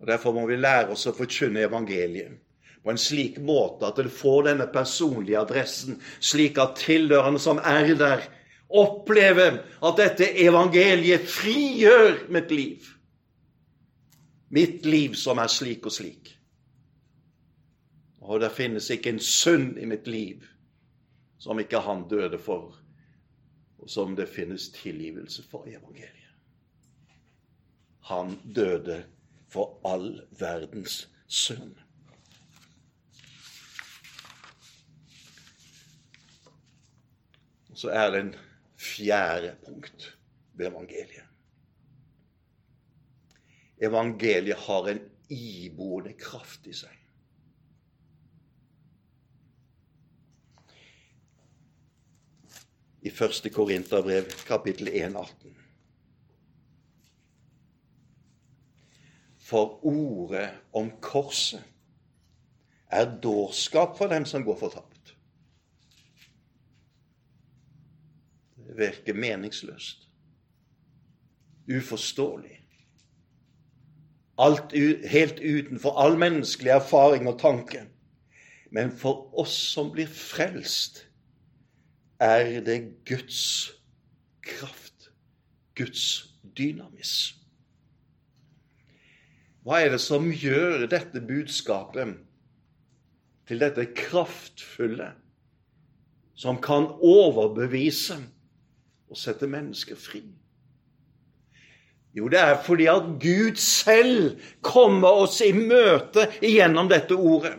Og 0.00 0.06
Derfor 0.08 0.32
må 0.32 0.46
vi 0.48 0.56
lære 0.56 0.94
oss 0.94 1.08
å 1.10 1.16
forkynne 1.16 1.66
evangeliet 1.66 2.38
på 2.80 2.88
en 2.88 3.00
slik 3.00 3.36
måte 3.44 3.84
at 3.90 3.98
det 4.00 4.12
får 4.14 4.46
denne 4.46 4.66
personlige 4.72 5.40
adressen, 5.40 5.98
slik 6.20 6.56
at 6.62 6.78
tilhørende 6.80 7.40
som 7.42 7.60
er 7.60 7.90
der, 7.98 8.22
opplever 8.70 9.58
at 9.84 9.98
dette 9.98 10.30
evangeliet 10.40 11.26
frigjør 11.28 12.22
mitt 12.32 12.54
liv. 12.54 12.86
Mitt 14.50 14.86
liv 14.86 15.14
som 15.14 15.38
er 15.38 15.50
slik 15.50 15.86
og 15.86 15.94
slik. 15.94 16.32
Og 18.20 18.40
det 18.42 18.50
finnes 18.52 18.88
ikke 18.90 19.14
en 19.14 19.22
synd 19.22 19.78
i 19.78 19.86
mitt 19.86 20.08
liv 20.10 20.42
som 21.40 21.58
ikke 21.62 21.80
han 21.86 22.02
døde 22.10 22.38
for, 22.38 22.74
og 23.78 23.90
som 23.90 24.16
det 24.18 24.28
finnes 24.28 24.68
tilgivelse 24.74 25.46
for 25.48 25.68
i 25.70 25.76
evangeliet. 25.78 26.34
Han 28.10 28.34
døde 28.54 29.04
for 29.48 29.78
all 29.86 30.20
verdens 30.38 31.04
synd. 31.26 31.78
Så 37.74 37.88
er 37.88 38.10
det 38.10 38.20
en 38.20 38.34
fjerde 38.76 39.54
punkt 39.64 40.16
ved 40.52 40.66
evangeliet. 40.68 41.29
Evangeliet 43.80 44.56
har 44.56 44.88
en 44.88 45.00
iboende 45.32 46.12
kraft 46.20 46.66
i 46.68 46.74
seg. 46.76 46.96
I 53.00 53.08
1. 53.08 53.48
Korinterbrev, 53.54 54.28
kapittel 54.44 54.90
1, 54.92 55.16
18. 55.16 55.56
For 59.50 59.80
ordet 59.88 60.50
om 60.76 60.92
korset 61.00 61.64
er 62.92 63.08
dårskap 63.22 63.96
for 63.98 64.12
dem 64.12 64.28
som 64.28 64.44
går 64.44 64.58
fortapt. 64.60 65.14
Det 68.60 68.76
virker 68.78 69.16
meningsløst, 69.16 70.04
uforståelig. 71.66 72.60
Alt 74.40 74.72
helt 75.12 75.40
utenfor 75.40 75.98
all 76.00 76.16
menneskelig 76.18 76.72
erfaring 76.72 77.28
og 77.28 77.38
tanke. 77.42 77.84
Men 78.72 78.92
for 78.94 79.28
oss 79.40 79.56
som 79.74 79.90
blir 79.92 80.08
frelst, 80.08 81.04
er 82.20 82.60
det 82.64 82.78
Guds 83.08 83.72
kraft, 84.44 85.10
Guds 85.76 86.04
dynamis. 86.56 87.34
Hva 89.64 89.82
er 89.84 89.92
det 89.92 90.00
som 90.00 90.30
gjør 90.32 90.86
dette 90.88 91.20
budskapet 91.20 92.16
til 93.48 93.60
dette 93.60 93.84
kraftfulle, 93.96 95.10
som 96.34 96.60
kan 96.62 96.88
overbevise 97.04 98.16
og 99.10 99.20
sette 99.20 99.48
mennesker 99.50 99.98
fri? 100.00 100.22
Jo, 102.14 102.28
det 102.28 102.40
er 102.40 102.62
fordi 102.62 102.88
at 102.90 103.02
Gud 103.22 103.56
selv 103.62 104.40
kommer 104.66 105.22
oss 105.24 105.38
i 105.46 105.52
møte 105.54 106.26
gjennom 106.42 106.88
dette 106.90 107.14
ordet. 107.14 107.54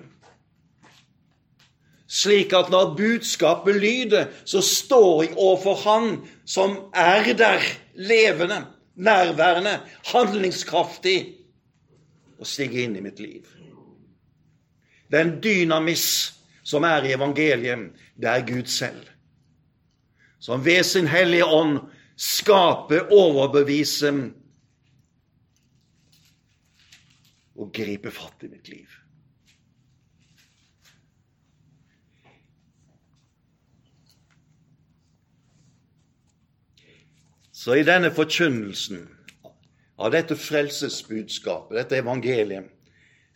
Slik 2.11 2.51
at 2.51 2.67
når 2.73 2.95
budskapet 2.97 3.77
lyder, 3.79 4.27
så 4.43 4.59
står 4.61 5.23
jeg 5.23 5.37
overfor 5.37 5.79
Han 5.85 6.09
som 6.45 6.75
er 6.91 7.31
der, 7.39 7.63
levende, 7.95 8.65
nærværende, 8.95 9.79
handlingskraftig 10.11 11.17
og 12.39 12.47
stiger 12.47 12.83
inn 12.83 12.97
i 12.99 13.05
mitt 13.05 13.19
liv. 13.23 13.47
Den 15.11 15.37
dynamis 15.43 16.33
som 16.63 16.83
er 16.83 17.07
i 17.07 17.15
evangeliet, 17.15 17.91
det 18.19 18.29
er 18.29 18.45
Gud 18.47 18.67
selv. 18.67 19.07
Som 20.39 20.65
ved 20.65 20.83
sin 20.83 21.07
Hellige 21.07 21.45
Ånd 21.45 21.79
skaper, 22.17 23.07
overbeviser 23.11 24.31
og 27.61 27.71
gripe 27.75 28.11
fatt 28.13 28.43
i 28.45 28.49
mitt 28.49 28.69
liv. 28.71 28.89
Så 37.61 37.75
i 37.77 37.85
denne 37.85 38.09
forkynnelsen 38.09 39.03
av 40.01 40.15
dette 40.15 40.33
frelsesbudskapet, 40.39 41.77
dette 41.77 41.99
evangeliet, 42.01 42.71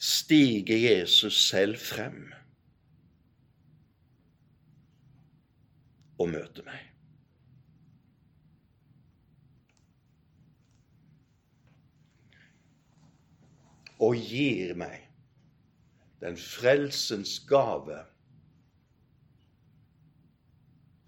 stiger 0.01 0.82
Jesus 0.82 1.38
selv 1.45 1.78
frem 1.80 2.26
og 6.17 6.32
møter 6.34 6.65
meg. 6.65 6.84
Og 14.05 14.17
gir 14.19 14.75
meg 14.77 15.05
den 16.21 16.37
frelsens 16.39 17.39
gave, 17.49 18.03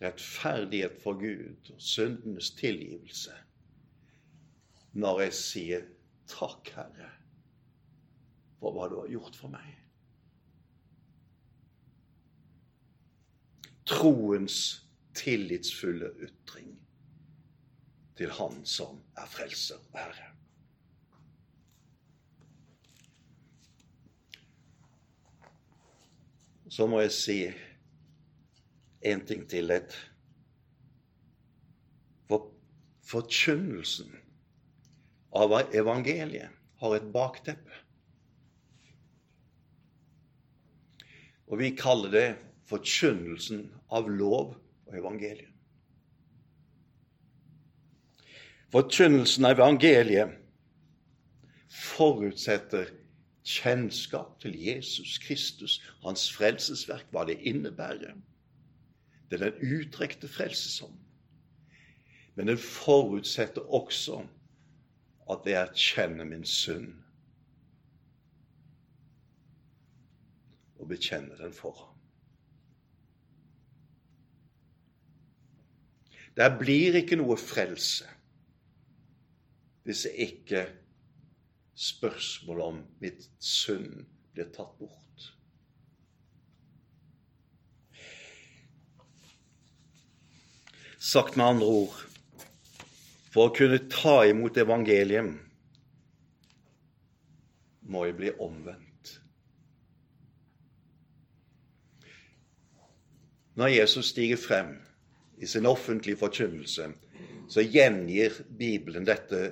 rettferdighet 0.02 0.98
for 1.02 1.18
Gud 1.18 1.72
og 1.74 1.82
syndenes 1.82 2.52
tilgivelse 2.58 3.34
når 4.98 5.22
jeg 5.22 5.34
sier 5.34 5.84
'Takk, 6.28 6.70
Herre, 6.76 7.10
for 8.60 8.74
hva 8.74 8.88
du 8.90 8.96
har 9.00 9.10
gjort 9.12 9.36
for 9.36 9.54
meg'. 9.54 9.76
Troens 13.86 14.58
tillitsfulle 15.16 16.10
ytring 16.28 16.74
til 18.18 18.34
Han 18.40 18.66
som 18.66 19.00
er 19.18 19.30
frelser 19.30 19.78
og 19.94 20.00
Herre. 20.00 20.37
Så 26.70 26.88
må 26.88 27.00
jeg 27.02 27.14
si 27.16 27.40
en 29.08 29.24
ting 29.26 29.46
til. 29.50 29.72
Et. 29.72 29.96
For 32.28 32.50
forkynnelsen 33.08 34.12
av 35.38 35.56
evangeliet 35.76 36.56
har 36.82 36.96
et 36.98 37.12
bakteppe. 37.14 37.84
Og 41.48 41.62
vi 41.62 41.72
kaller 41.80 42.12
det 42.12 42.28
forkynnelsen 42.68 43.70
av 43.96 44.10
lov 44.12 44.58
og 44.88 44.98
evangeliet. 45.00 45.54
Forkynnelsen 48.74 49.48
av 49.48 49.56
evangeliet 49.56 50.36
forutsetter 51.72 52.92
kjennskap 53.48 54.40
til 54.42 54.56
Jesus 54.60 55.18
Kristus, 55.24 55.80
hans 56.04 56.28
frelsesverk, 56.36 57.08
hva 57.12 57.24
det 57.28 57.40
innebærer. 57.48 58.16
Det 59.30 59.42
er 59.42 59.50
den 59.50 59.78
utrekte 59.80 60.28
frelsesånd. 60.28 60.96
Men 62.36 62.52
den 62.52 62.58
forutsetter 62.58 63.62
også 63.74 64.22
at 65.32 65.48
jeg 65.50 65.62
erkjenner 65.62 66.28
min 66.28 66.46
synd 66.46 66.94
og 70.78 70.88
bekjenner 70.88 71.40
den 71.40 71.54
for 71.54 71.74
ham. 71.80 71.94
Der 76.38 76.54
blir 76.60 77.00
ikke 77.00 77.18
noe 77.18 77.38
frelse 77.42 78.06
hvis 79.88 80.04
jeg 80.06 80.28
ikke 80.28 80.62
spørsmålet 81.78 82.66
om 82.66 82.80
mitt 83.02 83.28
synd 83.44 84.06
blir 84.34 84.50
tatt 84.54 84.74
bort. 84.80 85.28
Sagt 90.98 91.38
med 91.38 91.46
andre 91.46 91.68
ord 91.84 92.00
For 93.32 93.48
å 93.48 93.54
kunne 93.54 93.78
ta 93.92 94.24
imot 94.26 94.58
evangeliet 94.58 95.28
må 97.88 98.02
jeg 98.08 98.16
bli 98.18 98.32
omvendt. 98.44 99.12
Når 103.58 103.72
Jesus 103.76 104.10
stiger 104.10 104.42
frem 104.42 104.74
i 105.38 105.46
sin 105.46 105.70
offentlige 105.70 106.18
forkynnelse, 106.18 106.90
så 107.48 107.64
gjengir 107.64 108.42
Bibelen 108.58 109.06
dette 109.06 109.44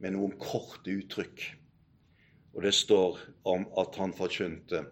med 0.00 0.16
noen 0.16 0.34
korte 0.40 0.96
uttrykk. 0.96 1.44
Og 2.54 2.62
det 2.62 2.74
står 2.74 3.18
om 3.44 3.66
at 3.78 3.96
han 3.98 4.14
forkynte 4.14 4.84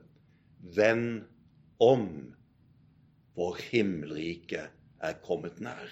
Venn 0.77 1.25
om, 1.83 2.07
vår 3.35 3.59
himmelrike 3.71 4.67
er 5.03 5.15
kommet 5.25 5.59
nær. 5.63 5.91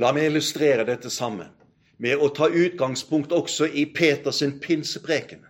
La 0.00 0.10
meg 0.14 0.30
illustrere 0.30 0.86
dette 0.88 1.10
sammen 1.12 1.52
med 2.02 2.18
å 2.18 2.30
ta 2.34 2.48
utgangspunkt 2.50 3.32
også 3.34 3.68
i 3.70 3.84
Peters 3.86 4.42
pinsepreken, 4.62 5.44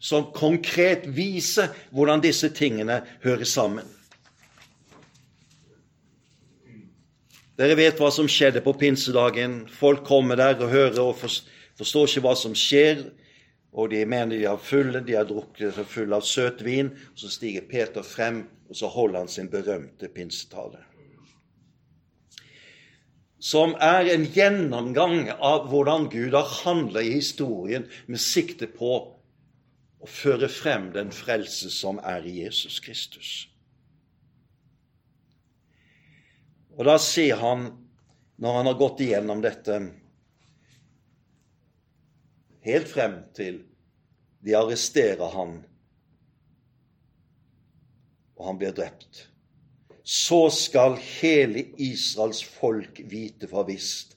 som 0.00 0.30
konkret 0.32 1.04
viser 1.12 1.74
hvordan 1.92 2.24
disse 2.24 2.48
tingene 2.56 3.02
hører 3.24 3.44
sammen. 3.44 3.84
Dere 7.58 7.74
vet 7.78 7.98
hva 7.98 8.10
som 8.14 8.28
skjedde 8.30 8.62
på 8.62 8.76
pinsedagen. 8.78 9.64
Folk 9.66 10.04
kommer 10.06 10.38
der 10.38 10.60
og 10.62 10.70
hører 10.70 11.00
og 11.02 11.16
forstår 11.18 12.06
ikke 12.06 12.24
hva 12.28 12.34
som 12.38 12.54
skjer. 12.54 13.08
Og 13.74 13.90
de 13.92 14.04
mener 14.08 14.38
de 14.38 14.46
er 14.48 14.62
fulle, 14.62 15.02
de 15.04 15.18
har 15.18 15.26
drukket 15.28 15.74
seg 15.76 15.90
fulle 15.90 16.18
av 16.18 16.26
søt 16.26 16.62
vin. 16.64 16.92
Så 17.18 17.30
stiger 17.34 17.66
Peter 17.68 18.06
frem, 18.06 18.44
og 18.70 18.78
så 18.78 18.90
holder 18.92 19.24
han 19.24 19.32
sin 19.32 19.50
berømte 19.50 20.08
pinsetale 20.12 20.86
som 23.38 23.76
er 23.80 24.08
en 24.10 24.24
gjennomgang 24.34 25.28
av 25.30 25.68
hvordan 25.70 26.08
Gud 26.10 26.34
har 26.34 26.48
handla 26.64 27.04
i 27.06 27.14
historien 27.14 27.86
med 28.06 28.20
sikte 28.22 28.66
på 28.66 28.94
å 29.98 30.10
føre 30.10 30.50
frem 30.50 30.90
den 30.94 31.12
frelse 31.14 31.70
som 31.70 32.00
er 32.02 32.26
i 32.26 32.40
Jesus 32.42 32.80
Kristus. 32.82 33.46
Og 36.78 36.86
da 36.86 36.94
sier 37.02 37.40
han, 37.40 37.66
når 38.38 38.58
han 38.60 38.70
har 38.70 38.78
gått 38.78 39.02
igjennom 39.02 39.40
dette 39.42 39.80
helt 42.68 42.90
frem 42.90 43.16
til 43.34 43.64
de 44.46 44.54
arresterer 44.54 45.34
han, 45.34 45.58
og 48.38 48.46
han 48.46 48.60
blir 48.60 48.76
drept 48.76 49.26
så 50.08 50.46
skal 50.48 50.94
hele 50.96 51.66
Israels 51.76 52.40
folk 52.40 53.02
vite 53.10 53.48
for 53.50 53.66
visst. 53.68 54.14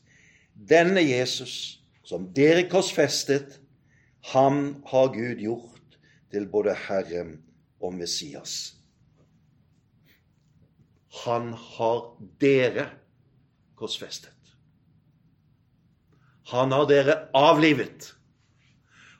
Denne 0.55 1.03
Jesus, 1.03 1.81
som 2.07 2.29
dere 2.31 2.63
korsfestet, 2.71 3.57
ham 4.31 4.77
har 4.87 5.11
Gud 5.11 5.41
gjort 5.43 5.97
til 6.31 6.47
både 6.47 6.77
Herre 6.87 7.25
og 7.83 7.97
Messias. 7.97 8.77
Han 11.25 11.51
har 11.53 12.05
dere 12.39 12.87
korsfestet. 13.79 14.55
Han 16.51 16.71
har 16.71 16.87
dere 16.87 17.17
avlivet. 17.37 18.13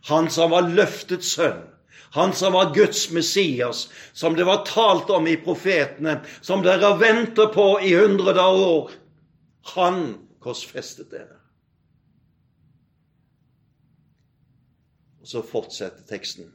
Han 0.10 0.30
som 0.34 0.52
var 0.56 0.70
løftet 0.72 1.26
sønn 1.28 1.68
han 2.14 2.34
som 2.34 2.54
var 2.54 2.74
Guds 2.76 3.12
Messias, 3.12 3.90
som 4.14 4.36
det 4.36 4.44
var 4.44 4.66
talt 4.66 5.10
om 5.10 5.28
i 5.28 5.38
profetene, 5.40 6.18
som 6.42 6.64
dere 6.64 6.98
venter 7.00 7.48
på 7.54 7.80
i 7.80 7.94
hundrede 7.96 8.44
år. 8.44 8.92
Han 9.76 10.02
korsfestet 10.44 11.08
dere. 11.14 11.38
Og 15.24 15.32
så 15.32 15.44
fortsetter 15.46 16.04
teksten. 16.10 16.50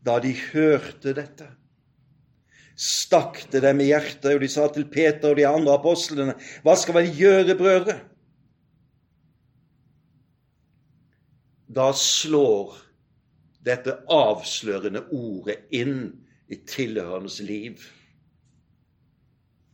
Da 0.00 0.16
de 0.22 0.32
hørte 0.32 1.12
dette, 1.12 1.50
stakk 2.78 3.44
det 3.52 3.62
dem 3.64 3.80
i 3.82 3.90
hjertet, 3.90 4.30
og 4.34 4.40
de 4.42 4.48
sa 4.50 4.68
til 4.72 4.88
Peter 4.90 5.32
og 5.32 5.38
de 5.38 5.46
andre 5.48 5.76
apostlene, 5.76 6.36
hva 6.64 6.76
skal 6.78 6.98
vi 7.00 7.12
gjøre, 7.22 7.56
brødre? 7.58 7.98
Da 11.72 11.88
slår 11.96 12.76
dette 13.64 13.94
avslørende 14.10 15.04
ordet 15.14 15.62
inn 15.72 16.10
i 16.52 16.58
tilhørendes 16.68 17.38
liv. 17.46 17.80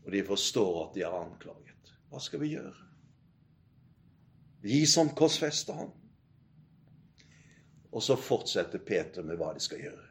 Og 0.07 0.13
de 0.15 0.23
forstår 0.25 0.77
at 0.85 0.95
de 0.95 1.07
er 1.07 1.17
anklaget. 1.17 1.95
Hva 2.09 2.21
skal 2.23 2.43
vi 2.45 2.53
gjøre? 2.55 2.77
Vi 4.65 4.85
som 4.87 5.11
korsfester 5.17 5.77
ham. 5.77 5.91
Og 7.93 8.05
så 8.05 8.19
fortsetter 8.21 8.83
Peter 8.85 9.25
med 9.25 9.41
hva 9.41 9.55
de 9.57 9.63
skal 9.65 9.83
gjøre. 9.83 10.07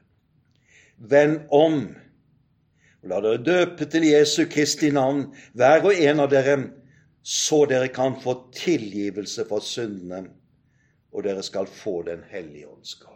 Vend 0.97 1.39
om, 1.53 1.83
og 3.04 3.10
la 3.12 3.20
dere 3.22 3.43
døpe 3.43 3.86
til 3.89 4.08
Jesu 4.10 4.45
Kristi 4.50 4.89
navn, 4.91 5.28
hver 5.54 5.86
og 5.86 5.93
en 5.93 6.24
av 6.24 6.32
dere, 6.32 6.58
så 7.22 7.66
dere 7.70 7.91
kan 7.93 8.18
få 8.22 8.36
tilgivelse 8.56 9.45
for 9.50 9.64
syndene, 9.64 10.32
og 11.14 11.24
dere 11.28 11.43
skal 11.43 11.68
få 11.68 12.02
Den 12.08 12.24
hellige 12.30 12.68
ånds 12.68 12.95
gave. 12.95 13.14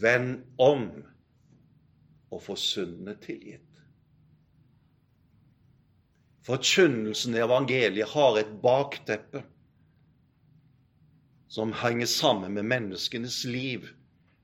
Vend 0.00 0.42
om 0.58 0.90
og 2.30 2.42
få 2.42 2.56
syndene 2.60 3.16
tilgitt. 3.22 3.62
Forkynnelsen 6.46 7.34
i 7.34 7.42
evangeliet 7.42 8.12
har 8.12 8.36
et 8.38 8.50
bakteppe 8.62 9.42
som 11.50 11.72
henger 11.72 12.06
sammen 12.06 12.54
med 12.54 12.68
menneskenes 12.68 13.44
liv 13.48 13.88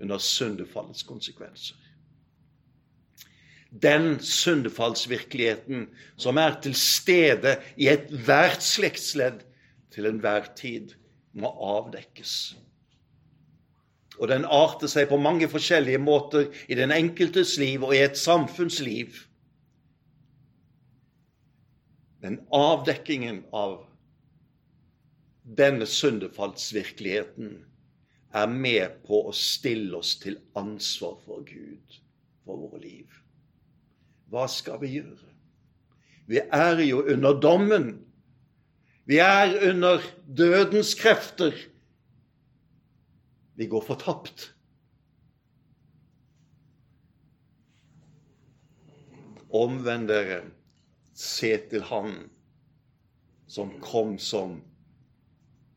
under 0.03 0.19
syndefallets 0.19 1.03
konsekvenser. 1.07 1.77
Den 3.83 4.19
syndefallsvirkeligheten 4.21 5.87
som 6.21 6.37
er 6.37 6.59
til 6.61 6.75
stede 6.77 7.57
i 7.81 7.89
ethvert 7.89 8.63
slektsledd 8.63 9.41
til 9.93 10.09
enhver 10.09 10.51
tid, 10.57 10.93
må 11.33 11.49
avdekkes. 11.49 12.57
Og 14.21 14.29
den 14.29 14.45
arter 14.45 14.91
seg 14.93 15.09
på 15.09 15.17
mange 15.17 15.49
forskjellige 15.49 16.01
måter 16.03 16.51
i 16.69 16.77
den 16.77 16.93
enkeltes 16.93 17.55
liv 17.61 17.85
og 17.87 17.95
i 17.97 18.03
et 18.05 18.19
samfunnsliv. 18.21 19.17
Den 22.21 22.43
avdekkingen 22.53 23.41
av 23.57 23.81
denne 25.59 25.89
syndefallsvirkeligheten 25.89 27.57
er 28.33 28.49
med 28.49 29.03
på 29.07 29.27
å 29.29 29.35
stille 29.37 29.99
oss 29.99 30.17
til 30.23 30.39
ansvar 30.59 31.19
for 31.27 31.45
Gud 31.47 31.99
for 32.45 32.59
våre 32.65 32.81
liv. 32.83 33.19
Hva 34.33 34.47
skal 34.49 34.81
vi 34.81 34.95
gjøre? 34.97 35.29
Vi 36.27 36.41
er 36.41 36.81
jo 36.87 37.03
under 37.13 37.37
dommen. 37.41 37.93
Vi 39.05 39.19
er 39.21 39.53
under 39.69 40.01
dødens 40.27 40.95
krefter. 40.97 41.53
Vi 43.55 43.67
går 43.69 43.85
fortapt. 43.85 44.49
Omvend 49.53 50.09
dere, 50.09 50.47
se 51.13 51.53
til 51.69 51.85
Han 51.91 52.15
som 53.53 53.75
kom 53.85 54.17
som 54.19 54.63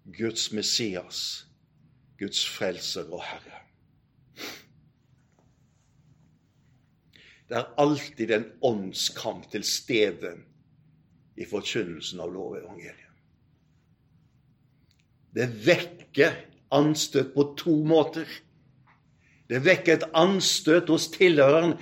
Guds 0.06 0.51
Messias, 0.51 1.45
Guds 2.20 2.45
frelser 2.47 3.09
og 3.11 3.24
Herre. 3.26 3.61
Det 7.45 7.57
er 7.59 7.74
alltid 7.78 8.32
en 8.32 8.45
åndskamp 8.66 9.49
til 9.51 9.66
stede 9.68 10.32
i 11.38 11.45
forkynnelsen 11.45 12.24
av 12.24 12.32
lovevangeliet. 12.34 13.01
Det 15.36 15.49
vekker 15.66 16.38
anstøt 16.74 17.34
på 17.36 17.43
to 17.59 17.76
måter. 17.86 18.26
Det 19.51 19.59
vekker 19.66 19.97
et 19.97 20.07
anstøt 20.18 20.89
hos 20.89 21.09
tilhøreren 21.13 21.76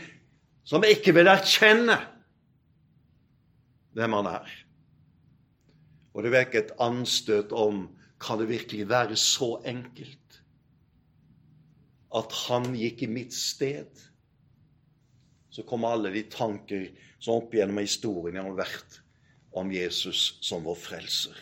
som 0.68 0.84
ikke 0.88 1.14
vil 1.16 1.30
erkjenne 1.32 2.00
hvem 3.94 4.18
han 4.18 4.30
er. 4.34 4.50
Og 6.14 6.26
det 6.26 6.34
vekker 6.34 6.64
et 6.64 6.76
anstøt 6.82 7.54
om 7.56 7.86
kan 8.24 8.42
det 8.42 8.50
virkelig 8.50 8.90
være 8.90 9.16
så 9.20 9.56
enkelt 9.70 10.23
at 12.14 12.36
han 12.48 12.74
gikk 12.78 13.06
i 13.06 13.12
mitt 13.12 13.34
sted? 13.34 13.90
Så 15.54 15.66
kommer 15.70 15.94
alle 15.94 16.14
de 16.14 16.24
tanker 16.34 16.90
som 17.20 17.40
opp 17.42 17.54
gjennom 17.54 17.82
historien 17.82 18.42
har 18.42 18.58
vært 18.58 19.00
om 19.54 19.72
Jesus 19.74 20.40
som 20.42 20.66
vår 20.66 20.80
frelser. 20.82 21.38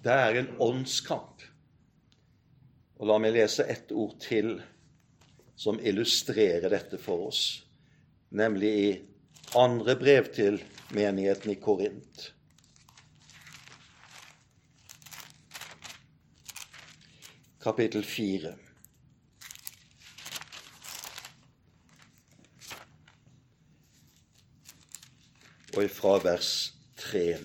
Det 0.00 0.12
er 0.14 0.38
en 0.40 0.52
åndskamp. 0.62 1.42
Og 3.00 3.08
la 3.08 3.16
meg 3.20 3.34
lese 3.34 3.66
ett 3.68 3.92
ord 3.92 4.16
til, 4.22 4.54
som 5.56 5.80
illustrerer 5.80 6.72
dette 6.72 7.00
for 7.00 7.28
oss, 7.28 7.42
nemlig 8.32 8.70
i 8.80 8.90
andre 9.60 9.96
brev 10.00 10.30
til 10.32 10.60
menigheten 10.96 11.52
i 11.52 11.58
Korint. 11.60 12.30
Kapittel 17.60 18.04
4. 18.04 18.54
Og 25.76 25.84
ifra 25.84 26.16
vers 26.24 26.74
3. 26.96 27.38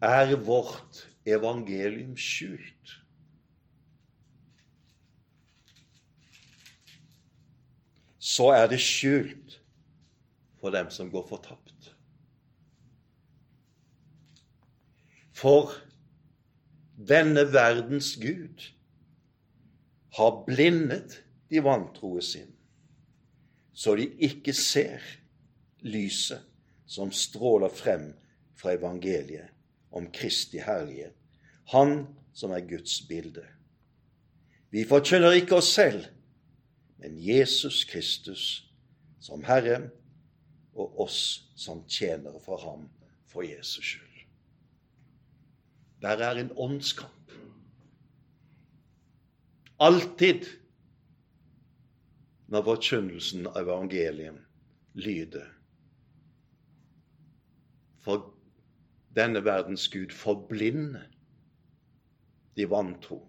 Er 0.00 0.36
vårt 0.36 1.06
evangelium 1.26 2.16
skjult? 2.16 3.02
så 8.32 8.48
er 8.54 8.68
det 8.70 8.78
skjult 8.80 9.58
for 10.60 10.72
dem 10.72 10.90
som 10.94 11.10
går 11.10 11.26
fortapt. 11.28 11.88
For 15.36 15.74
denne 17.08 17.44
verdens 17.52 18.16
Gud 18.20 18.68
har 20.16 20.42
blindet 20.46 21.22
de 21.50 21.62
vantroe 21.64 22.22
sin, 22.22 22.50
så 23.72 23.96
de 23.96 24.08
ikke 24.20 24.52
ser 24.56 25.00
lyset 25.80 26.42
som 26.86 27.12
stråler 27.12 27.72
frem 27.72 28.12
fra 28.58 28.74
evangeliet 28.76 29.48
om 29.92 30.08
Kristi 30.12 30.60
herlighet, 30.60 31.16
Han 31.72 32.06
som 32.34 32.50
er 32.50 32.60
Guds 32.68 33.00
bilde. 33.08 33.44
Vi 34.70 34.84
forkynner 34.88 35.36
ikke 35.36 35.56
oss 35.60 35.72
selv, 35.74 36.04
men 36.98 37.16
Jesus 37.18 37.84
Kristus 37.84 38.64
som 39.20 39.44
Herre 39.44 39.90
og 40.74 41.00
oss 41.06 41.20
som 41.56 41.84
tjenere 41.88 42.40
for 42.44 42.60
ham 42.64 42.88
for 43.28 43.44
Jesus 43.46 43.84
skyld. 43.84 44.11
Der 46.02 46.18
er 46.18 46.40
en 46.40 46.52
åndskamp. 46.56 47.32
Alltid 49.80 50.46
når 52.52 52.66
forkynnelsen 52.66 53.46
av 53.46 53.62
evangeliet 53.62 54.38
lyder. 54.94 55.48
For 58.02 58.28
denne 59.16 59.44
verdens 59.44 59.88
Gud 59.88 60.12
forblinder 60.14 61.06
de 62.56 62.66
vantro 62.68 63.22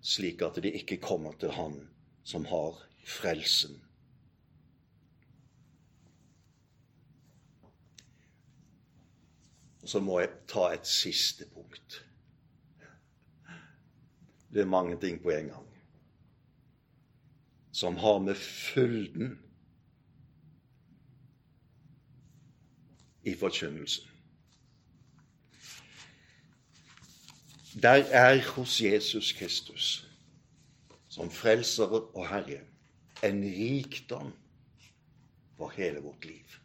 slik 0.00 0.42
at 0.42 0.58
de 0.62 0.72
ikke 0.72 1.00
kommer 1.02 1.32
til 1.40 1.52
Han 1.52 1.88
som 2.24 2.44
har 2.48 2.78
frelsen. 3.06 3.80
Så 9.90 10.00
må 10.00 10.20
jeg 10.20 10.30
ta 10.46 10.68
et 10.70 10.86
siste 10.86 11.46
punkt. 11.50 11.96
Det 14.52 14.62
er 14.62 14.70
mange 14.70 14.98
ting 15.02 15.18
på 15.22 15.32
en 15.34 15.50
gang 15.50 15.66
som 17.72 17.96
har 17.96 18.18
med 18.18 18.34
fylden 18.34 19.38
i 23.24 23.34
forkynnelsen. 23.34 24.06
Der 27.82 28.04
er 28.10 28.42
hos 28.54 28.80
Jesus 28.82 29.32
Kristus 29.32 30.06
som 31.08 31.30
frelser 31.30 31.94
og 32.16 32.28
Herre 32.28 32.60
en 33.24 33.42
rikdom 33.44 34.32
for 35.56 35.68
hele 35.68 36.02
vårt 36.02 36.24
liv. 36.24 36.59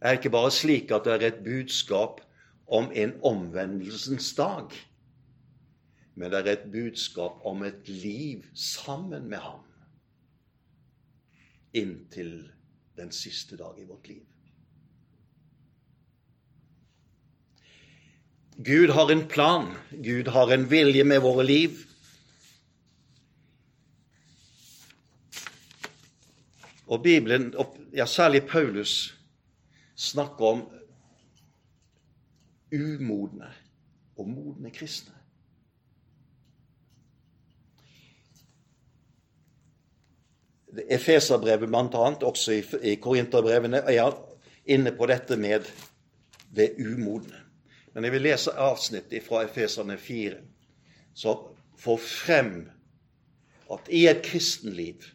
Er 0.00 0.16
ikke 0.16 0.32
bare 0.32 0.50
slik 0.50 0.90
at 0.90 1.04
det 1.04 1.12
er 1.16 1.26
et 1.26 1.42
budskap 1.44 2.20
om 2.70 2.88
en 2.94 3.12
omvendelsens 3.22 4.32
dag, 4.34 4.70
men 6.14 6.30
det 6.30 6.40
er 6.40 6.52
et 6.52 6.70
budskap 6.72 7.44
om 7.44 7.62
et 7.66 7.88
liv 7.88 8.44
sammen 8.54 9.28
med 9.28 9.38
ham 9.38 9.66
inntil 11.74 12.50
den 12.96 13.12
siste 13.12 13.56
dag 13.56 13.78
i 13.78 13.86
vårt 13.86 14.08
liv. 14.08 14.24
Gud 18.64 18.90
har 18.90 19.10
en 19.10 19.28
plan. 19.28 19.70
Gud 19.90 20.28
har 20.28 20.52
en 20.52 20.66
vilje 20.70 21.04
med 21.04 21.20
våre 21.20 21.44
liv. 21.44 21.78
Og 26.86 27.02
Bibelen, 27.02 27.54
ja 27.94 28.06
særlig 28.06 28.42
Paulus, 28.50 29.19
snakker 30.00 30.44
om 30.44 30.62
umodne 32.72 33.50
og 34.16 34.28
modne 34.28 34.70
kristne. 34.72 35.16
Efeserbrevet 40.90 41.68
bl.a., 41.68 42.04
også 42.24 42.52
i, 42.54 42.64
i 42.92 42.94
Korinterbrevene, 43.02 43.82
er 43.90 44.12
inne 44.70 44.92
på 44.94 45.08
dette 45.10 45.36
med 45.36 45.66
det 46.54 46.72
umodne. 46.78 47.42
Men 47.94 48.06
jeg 48.06 48.14
vil 48.14 48.22
lese 48.22 48.54
avsnittet 48.54 49.26
fra 49.26 49.42
Efeserne 49.44 49.98
4, 49.98 50.36
som 51.14 51.48
får 51.78 51.98
frem 52.06 52.52
at 53.70 53.90
i 53.90 54.04
et 54.06 54.22
kristenliv 54.22 55.10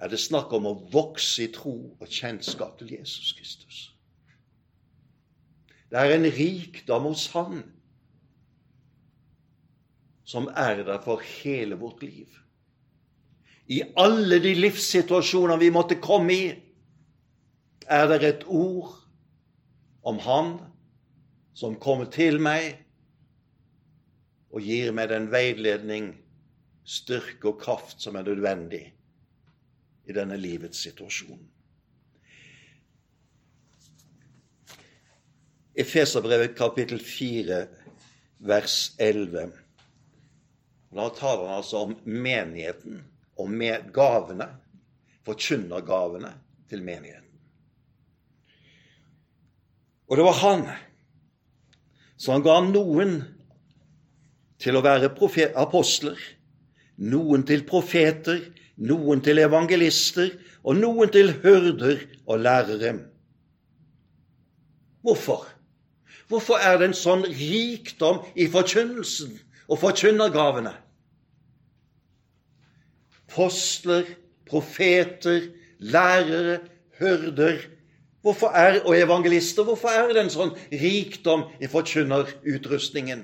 er 0.00 0.08
det 0.08 0.20
snakk 0.20 0.52
om 0.56 0.68
å 0.70 0.78
vokse 0.92 1.44
i 1.44 1.50
tro 1.52 1.74
og 2.00 2.08
kjennskap 2.08 2.78
til 2.80 2.94
Jesus 2.96 3.34
Kristus. 3.36 3.80
Det 5.90 5.98
er 6.00 6.14
en 6.14 6.24
rikdom 6.24 7.10
hos 7.10 7.26
Han 7.34 7.64
som 10.30 10.46
er 10.54 10.84
der 10.86 11.00
for 11.02 11.20
hele 11.42 11.74
vårt 11.74 12.04
liv. 12.06 12.30
I 13.66 13.82
alle 13.98 14.38
de 14.42 14.54
livssituasjoner 14.54 15.58
vi 15.58 15.72
måtte 15.74 15.98
komme 16.02 16.34
i, 16.34 16.44
er 17.90 18.06
det 18.08 18.20
et 18.22 18.44
ord 18.46 18.94
om 20.06 20.20
Han 20.22 20.54
som 21.52 21.74
kommer 21.82 22.08
til 22.14 22.38
meg 22.40 22.78
og 24.54 24.62
gir 24.64 24.94
meg 24.94 25.10
den 25.10 25.28
veiledning, 25.34 26.14
styrke 26.86 27.50
og 27.50 27.60
kraft 27.60 28.00
som 28.02 28.16
er 28.16 28.24
nødvendig 28.30 28.86
i 30.08 30.14
denne 30.16 30.36
livets 30.40 30.80
situasjon. 30.86 31.40
Efeserbrevet 35.80 36.56
kapittel 36.58 37.00
4, 37.00 37.60
vers 38.38 38.76
11. 38.98 39.52
Da 40.90 41.08
taler 41.14 41.46
han 41.46 41.60
altså 41.60 41.84
om 41.86 41.96
menigheten 42.04 43.04
og 43.40 43.50
med 43.50 43.92
gavene, 43.94 44.48
forkynnergavene 45.24 46.32
til 46.68 46.82
menigheten. 46.82 47.28
Og 50.10 50.16
det 50.18 50.24
var 50.26 50.38
han 50.42 50.64
som 52.20 52.42
ga 52.42 52.58
noen 52.66 53.20
til 54.60 54.76
å 54.76 54.82
være 54.84 55.12
apostler, 55.56 56.18
noen 57.00 57.46
til 57.48 57.62
profeter, 57.68 58.42
noen 58.76 59.22
til 59.24 59.40
evangelister 59.42 60.34
og 60.64 60.76
noen 60.78 61.10
til 61.12 61.32
hyrder 61.42 62.04
og 62.26 62.44
lærere. 62.44 62.92
Hvorfor? 65.00 65.46
Hvorfor 66.28 66.62
er 66.62 66.78
det 66.78 66.90
en 66.90 66.96
sånn 66.96 67.24
rikdom 67.26 68.20
i 68.38 68.46
forkynnelsen 68.50 69.34
og 69.66 69.80
forkynnergavene? 69.82 70.76
Postler, 73.30 74.06
profeter, 74.46 75.50
lærere, 75.78 76.60
hyrder 77.00 77.58
Hvorfor 78.22 78.46
er, 78.46 78.82
og 78.84 78.98
evangelister, 78.98 79.64
hvorfor 79.64 79.88
er 79.88 80.10
det 80.12 80.20
en 80.20 80.32
sånn 80.32 80.50
rikdom 80.72 81.46
i 81.60 81.68
forkynnerutrustningen? 81.72 83.22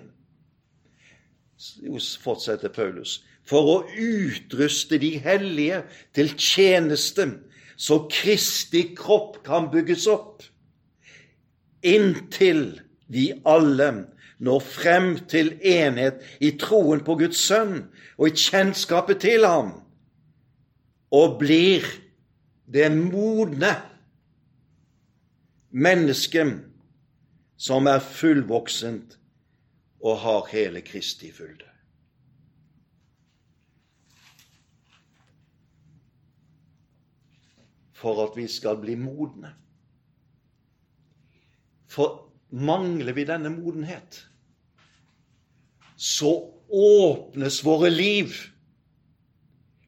Jo, 1.84 2.00
fortsetter 2.24 2.72
Paulus, 2.72 3.18
for 3.46 3.70
å 3.70 3.76
utruste 3.94 4.98
de 5.02 5.16
hellige 5.22 5.82
til 6.16 6.32
tjeneste, 6.34 7.28
så 7.76 8.02
Kristi 8.10 8.82
kropp 8.96 9.42
kan 9.46 9.70
bygges 9.72 10.06
opp, 10.10 10.42
inntil 11.86 12.80
vi 13.12 13.30
alle 13.46 13.90
når 14.42 14.64
frem 14.64 15.12
til 15.30 15.54
enhet 15.64 16.24
i 16.44 16.52
troen 16.60 17.04
på 17.04 17.16
Guds 17.20 17.40
sønn 17.48 17.86
og 18.16 18.28
i 18.28 18.46
kjennskapet 18.46 19.22
til 19.24 19.46
ham, 19.48 19.76
og 21.14 21.38
blir 21.40 21.86
det 22.66 22.90
modne 22.92 23.76
menneske 25.70 26.44
som 27.56 27.88
er 27.88 28.02
fullvoksent 28.02 29.16
og 30.02 30.20
har 30.24 30.52
hele 30.52 30.82
Kristi 30.84 31.30
fylde. 31.32 31.75
For 37.96 38.20
at 38.26 38.36
vi 38.36 38.44
skal 38.50 38.76
bli 38.82 38.96
modne. 39.00 39.54
For 41.88 42.26
mangler 42.52 43.16
vi 43.16 43.24
denne 43.24 43.50
modenhet, 43.54 44.20
så 45.96 46.32
åpnes 46.68 47.62
våre 47.64 47.88
liv 47.90 48.34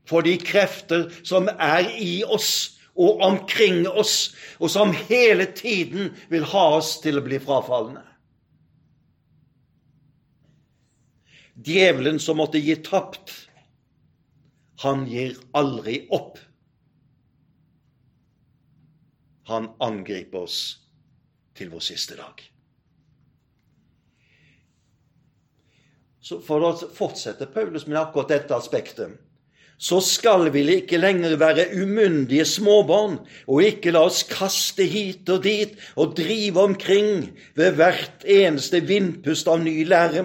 for 0.08 0.24
de 0.24 0.38
krefter 0.40 1.08
som 1.26 1.50
er 1.52 1.90
i 2.00 2.22
oss 2.24 2.78
og 2.98 3.20
omkring 3.22 3.84
oss, 3.86 4.32
og 4.58 4.72
som 4.72 4.90
hele 4.90 5.46
tiden 5.54 6.14
vil 6.32 6.46
ha 6.50 6.64
oss 6.78 6.96
til 7.02 7.20
å 7.20 7.24
bli 7.24 7.38
frafalne. 7.42 8.02
Djevelen 11.58 12.18
som 12.22 12.38
måtte 12.38 12.58
gi 12.62 12.74
tapt, 12.86 13.34
han 14.82 15.06
gir 15.10 15.36
aldri 15.58 16.04
opp. 16.14 16.38
Han 19.48 19.70
angriper 19.80 20.44
oss 20.44 20.58
til 21.56 21.70
vår 21.72 21.84
siste 21.88 22.18
dag. 22.18 22.42
Så 26.20 26.42
For 26.44 26.64
å 26.66 26.74
fortsette 26.76 27.48
Paulus 27.50 27.86
med 27.88 28.00
akkurat 28.00 28.34
dette 28.34 28.56
aspektet 28.56 29.16
så 29.78 30.00
skal 30.02 30.48
vi 30.50 30.64
ikke 30.74 30.98
lenger 30.98 31.36
være 31.38 31.68
umyndige 31.78 32.42
småbarn 32.50 33.20
og 33.46 33.62
ikke 33.62 33.92
la 33.94 34.02
oss 34.08 34.24
kaste 34.26 34.82
hit 34.90 35.30
og 35.30 35.44
dit 35.44 35.76
og 35.94 36.16
drive 36.18 36.64
omkring 36.66 37.28
ved 37.54 37.78
hvert 37.78 38.26
eneste 38.26 38.80
vindpust 38.82 39.46
av 39.46 39.62
ny 39.62 39.84
lære, 39.86 40.24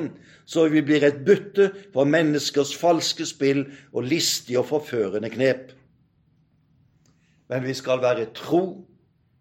så 0.49 0.65
vi 0.74 0.82
blir 0.82 1.05
et 1.05 1.21
bytte 1.26 1.69
for 1.93 2.09
menneskers 2.09 2.74
falske 2.76 3.28
spill 3.30 3.67
og 3.93 4.09
listige 4.09 4.57
og 4.63 4.71
forførende 4.71 5.30
knep. 5.30 5.69
Men 7.53 7.61
vi 7.67 7.78
skal 7.78 8.01
være 8.01 8.32
tro 8.34 8.63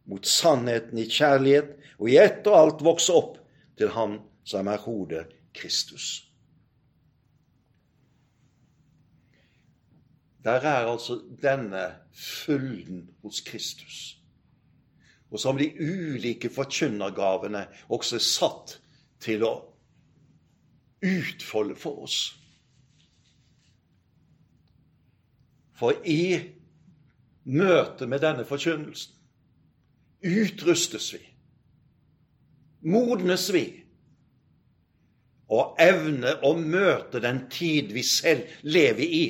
mot 0.05 0.27
sannheten 0.27 0.99
i 0.99 1.07
kjærlighet 1.11 1.77
og 1.99 2.11
i 2.11 2.19
ett 2.21 2.47
og 2.51 2.59
alt 2.59 2.85
vokse 2.85 3.15
opp 3.15 3.39
til 3.79 3.93
Han 3.95 4.19
som 4.45 4.69
er 4.69 4.83
hodet 4.83 5.27
Kristus. 5.55 6.25
Der 10.45 10.65
er 10.67 10.89
altså 10.91 11.21
denne 11.43 11.85
fylden 12.13 13.11
hos 13.23 13.41
Kristus. 13.41 14.19
Og 15.31 15.41
som 15.41 15.57
de 15.57 15.71
ulike 15.81 16.51
forkynnergavene 16.51 17.67
også 17.89 18.19
er 18.19 18.27
satt 18.27 18.75
til 19.23 19.47
å 19.47 19.53
utfolde 21.03 21.79
for 21.79 22.03
oss. 22.05 22.19
For 25.79 25.95
i 26.05 26.37
møte 27.45 28.07
med 28.07 28.23
denne 28.23 28.45
forkynnelsen 28.47 29.22
utrustes 30.23 31.13
vi, 31.15 31.23
modnes 32.83 33.49
vi, 33.55 33.67
og 35.53 35.77
evner 35.83 36.41
å 36.47 36.55
møte 36.57 37.21
den 37.21 37.45
tid 37.53 37.93
vi 37.93 38.05
selv 38.07 38.49
lever 38.65 39.05
i 39.05 39.27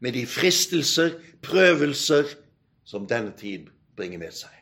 med 0.00 0.16
de 0.16 0.24
fristelser, 0.26 1.14
prøvelser, 1.44 2.26
som 2.84 3.06
denne 3.06 3.30
tid 3.38 3.68
bringer 3.94 4.18
med 4.18 4.34
seg. 4.34 4.56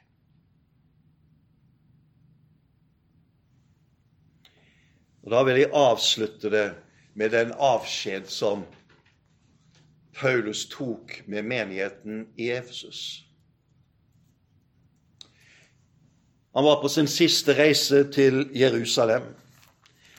Og 5.25 5.33
Da 5.33 5.43
vil 5.45 5.59
jeg 5.61 5.73
avslutte 5.77 6.51
det 6.53 6.67
med 7.15 7.33
den 7.37 7.51
avskjed 7.53 8.29
som 8.33 8.63
Paulus 10.17 10.67
tok 10.73 11.23
med 11.27 11.45
menigheten 11.45 12.27
i 12.37 12.51
Efesus. 12.51 13.28
Han 16.55 16.65
var 16.65 16.81
på 16.83 16.89
sin 16.89 17.09
siste 17.09 17.55
reise 17.55 18.05
til 18.13 18.47
Jerusalem. 18.57 19.23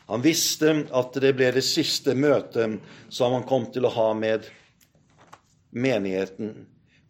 Han 0.10 0.22
visste 0.26 0.72
at 0.96 1.18
det 1.22 1.36
ble 1.38 1.52
det 1.54 1.66
siste 1.66 2.16
møtet 2.18 2.80
som 3.14 3.34
han 3.36 3.46
kom 3.50 3.68
til 3.74 3.86
å 3.86 3.94
ha 3.94 4.08
med 4.18 4.48
menigheten. 5.70 6.54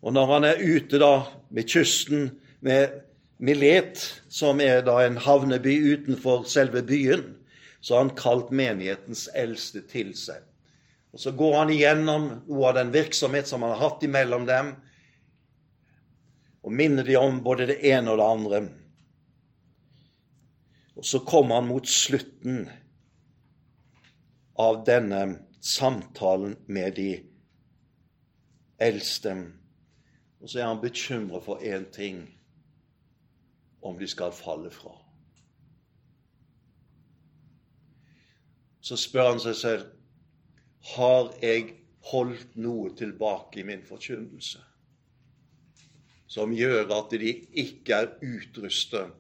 Og 0.04 0.16
når 0.16 0.34
han 0.34 0.48
er 0.50 0.64
ute 0.64 1.00
da 1.00 1.14
ved 1.48 1.70
kysten 1.72 2.30
med 2.66 3.00
Milet, 3.40 4.02
som 4.28 4.60
er 4.60 4.82
da 4.84 4.98
en 5.06 5.16
havneby 5.24 5.78
utenfor 5.94 6.44
selve 6.44 6.84
byen, 6.84 7.24
så 7.80 7.96
har 7.96 8.02
han 8.04 8.16
kalt 8.20 8.52
menighetens 8.52 9.30
eldste 9.32 9.86
til 9.88 10.12
seg. 10.20 10.44
Og 11.16 11.20
Så 11.20 11.32
går 11.32 11.56
han 11.56 11.72
igjennom 11.74 12.28
noe 12.48 12.68
av 12.68 12.76
den 12.76 12.92
virksomhet 12.92 13.48
som 13.48 13.64
han 13.64 13.72
har 13.78 13.86
hatt 13.90 14.04
imellom 14.04 14.46
dem, 14.46 14.74
og 16.60 16.76
minner 16.76 17.08
de 17.08 17.16
om 17.16 17.40
både 17.44 17.70
det 17.72 17.80
ene 17.88 18.12
og 18.12 18.20
det 18.20 18.28
andre. 18.28 18.62
Og 21.00 21.06
så 21.06 21.20
kommer 21.24 21.56
han 21.56 21.68
mot 21.70 21.88
slutten 21.88 22.66
av 24.60 24.82
denne 24.84 25.22
samtalen 25.64 26.58
med 26.68 26.98
de 26.98 27.12
eldste. 28.84 29.32
Og 30.44 30.52
så 30.52 30.60
er 30.60 30.68
han 30.68 30.82
bekymret 30.82 31.46
for 31.46 31.64
én 31.64 31.86
ting 31.96 32.26
om 33.80 33.96
de 33.96 34.10
skal 34.12 34.36
falle 34.36 34.72
fra. 34.76 34.92
Så 38.84 39.00
spør 39.00 39.32
han 39.32 39.40
seg 39.44 39.56
selv 39.56 39.88
har 40.98 41.32
jeg 41.40 41.78
holdt 42.12 42.60
noe 42.60 42.92
tilbake 43.00 43.64
i 43.64 43.68
min 43.72 43.88
forkynnelse 43.88 44.66
som 46.30 46.52
gjør 46.54 46.92
at 46.94 47.16
de 47.16 47.32
ikke 47.64 48.04
er 48.04 48.12
utrustet 48.20 49.16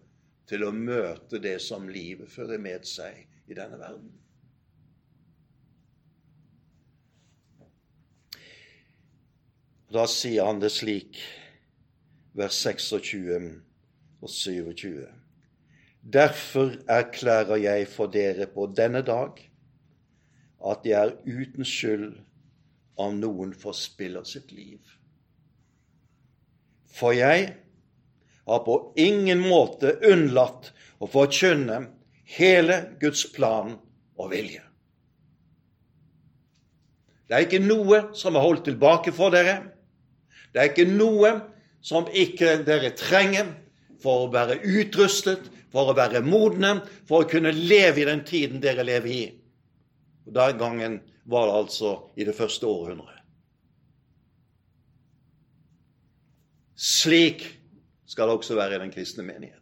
til 0.50 0.66
å 0.66 0.74
møte 0.74 1.40
det 1.42 1.60
som 1.62 1.86
livet 1.92 2.32
fører 2.32 2.62
med 2.62 2.88
seg 2.90 3.22
i 3.50 3.58
denne 3.58 3.78
verden. 3.78 4.10
Da 9.90 10.06
sier 10.10 10.46
han 10.46 10.62
det 10.62 10.70
slik, 10.74 11.18
vers 12.38 12.58
26 12.62 13.48
og 14.22 14.30
27. 14.30 15.08
Derfor 16.02 16.76
erklærer 16.90 17.58
jeg 17.64 17.88
for 17.90 18.12
dere 18.14 18.46
på 18.54 18.68
denne 18.78 19.02
dag 19.06 19.42
at 20.70 20.86
jeg 20.86 21.00
er 21.00 21.16
uten 21.26 21.66
skyld 21.66 22.20
om 23.00 23.18
noen 23.20 23.54
forspiller 23.56 24.28
sitt 24.28 24.52
liv. 24.52 24.80
For 26.90 27.16
jeg 27.16 27.54
har 28.50 28.64
på 28.66 28.80
ingen 28.98 29.42
måte 29.46 29.94
unnlatt 30.10 30.72
å 31.00 31.08
forkynne 31.10 31.84
hele 32.38 32.80
Guds 33.02 33.24
plan 33.34 33.76
og 34.20 34.32
vilje. 34.34 34.64
Det 37.30 37.38
er 37.38 37.46
ikke 37.46 37.62
noe 37.62 38.08
som 38.18 38.34
er 38.34 38.42
holdt 38.42 38.66
tilbake 38.66 39.14
for 39.14 39.34
dere. 39.34 39.60
Det 40.50 40.62
er 40.62 40.72
ikke 40.72 40.88
noe 40.90 41.36
som 41.86 42.10
ikke 42.10 42.58
dere 42.66 42.90
trenger 42.98 43.52
for 44.02 44.26
å 44.26 44.32
være 44.34 44.58
utrustet, 44.66 45.46
for 45.70 45.92
å 45.92 45.98
være 45.98 46.24
modne, 46.26 46.80
for 47.06 47.22
å 47.22 47.30
kunne 47.30 47.54
leve 47.54 48.02
i 48.02 48.08
den 48.10 48.24
tiden 48.26 48.64
dere 48.64 48.86
lever 48.88 49.14
i. 49.14 49.24
Og 50.26 50.34
Den 50.34 50.58
gangen 50.58 51.00
var 51.30 51.46
det 51.46 51.58
altså 51.62 51.94
i 52.18 52.26
det 52.26 52.34
første 52.34 52.66
århundret. 52.66 53.22
Slik 56.80 57.44
skal 58.10 58.28
det 58.28 58.40
også 58.40 58.56
være 58.58 58.76
i 58.76 58.82
den 58.82 58.94
kristne 58.94 59.24
menighet. 59.24 59.56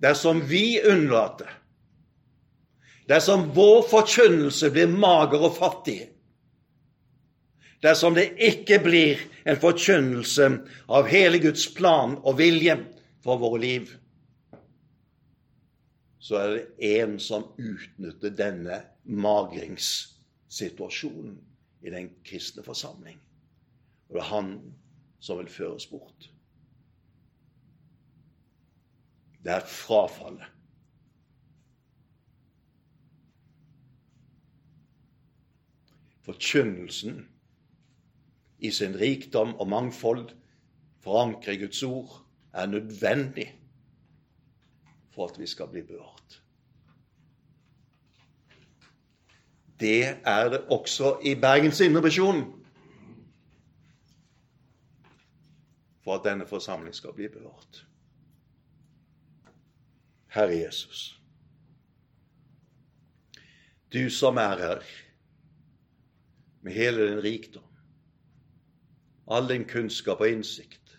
Dersom 0.00 0.48
vi 0.48 0.80
unnlater 0.88 1.60
dersom 3.10 3.50
vår 3.54 3.82
forkynnelse 3.90 4.70
blir 4.70 4.86
mager 4.86 5.42
og 5.42 5.56
fattig, 5.56 6.10
dersom 7.82 8.14
det 8.14 8.38
ikke 8.38 8.78
blir 8.84 9.18
en 9.48 9.56
forkynnelse 9.58 10.58
av 10.86 11.06
hele 11.10 11.38
Guds 11.42 11.74
plan 11.74 12.16
og 12.22 12.38
vilje 12.38 12.76
for 13.24 13.36
våre 13.42 13.58
liv, 13.64 13.90
så 16.22 16.34
er 16.38 16.48
det 16.54 16.66
en 17.00 17.18
som 17.18 17.42
utnytter 17.58 18.30
denne 18.38 18.82
magringssituasjonen 19.10 21.49
i 21.82 21.90
den 21.90 22.10
kristne 22.24 22.62
forsamling. 22.62 23.20
Og 24.08 24.14
det 24.14 24.22
er 24.22 24.32
han 24.34 24.54
som 25.20 25.38
vil 25.38 25.48
føres 25.48 25.86
bort. 25.86 26.30
Det 29.44 29.52
er 29.52 29.66
frafallet. 29.66 30.48
forkynnelsen 36.30 37.28
i 38.58 38.70
sin 38.70 38.94
rikdom 39.00 39.54
og 39.56 39.68
mangfold, 39.68 40.30
forankre 41.00 41.56
Guds 41.58 41.82
ord, 41.82 42.26
er 42.52 42.66
nødvendig 42.66 43.48
for 45.10 45.26
at 45.26 45.38
vi 45.40 45.46
skal 45.46 45.68
bli 45.68 45.82
berørt. 45.82 46.39
Det 49.80 50.04
er 50.24 50.48
det 50.48 50.60
også 50.60 51.18
i 51.24 51.34
Bergens 51.34 51.80
Indremisjon. 51.80 52.64
For 56.04 56.14
at 56.14 56.24
denne 56.24 56.46
forsamling 56.46 56.94
skal 56.94 57.12
bli 57.12 57.28
bevart. 57.28 57.86
Herre 60.30 60.56
Jesus, 60.56 61.20
du 63.92 64.10
som 64.10 64.36
er 64.36 64.56
her 64.58 64.82
med 66.62 66.72
hele 66.72 67.08
din 67.10 67.22
rikdom, 67.22 67.66
all 69.30 69.48
din 69.48 69.64
kunnskap 69.64 70.20
og 70.20 70.30
innsikt, 70.30 70.98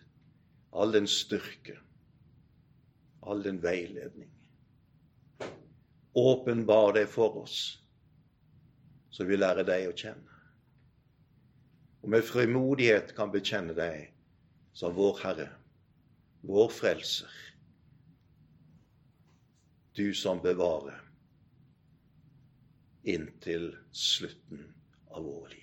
all 0.74 0.94
din 0.94 1.08
styrke, 1.08 1.78
all 3.24 3.44
din 3.44 3.64
veiledning. 3.64 4.32
Åpenbar 6.16 6.92
deg 6.92 7.08
for 7.08 7.44
oss, 7.44 7.81
så 9.22 9.28
vi 9.30 9.38
lærer 9.38 9.62
deg 9.68 9.86
å 9.86 9.94
kjenne. 9.94 10.38
Og 12.02 12.10
med 12.10 12.26
frimodighet 12.26 13.12
kan 13.14 13.30
bekjenne 13.30 13.76
deg 13.78 14.08
som 14.74 14.96
vår 14.98 15.20
Herre, 15.22 15.48
vår 16.50 16.74
Frelser. 16.74 17.38
Du 19.94 20.08
som 20.18 20.42
bevarer 20.42 21.04
inntil 23.06 23.76
slutten 23.94 24.66
av 25.14 25.30
vår 25.30 25.52
liv. 25.54 25.61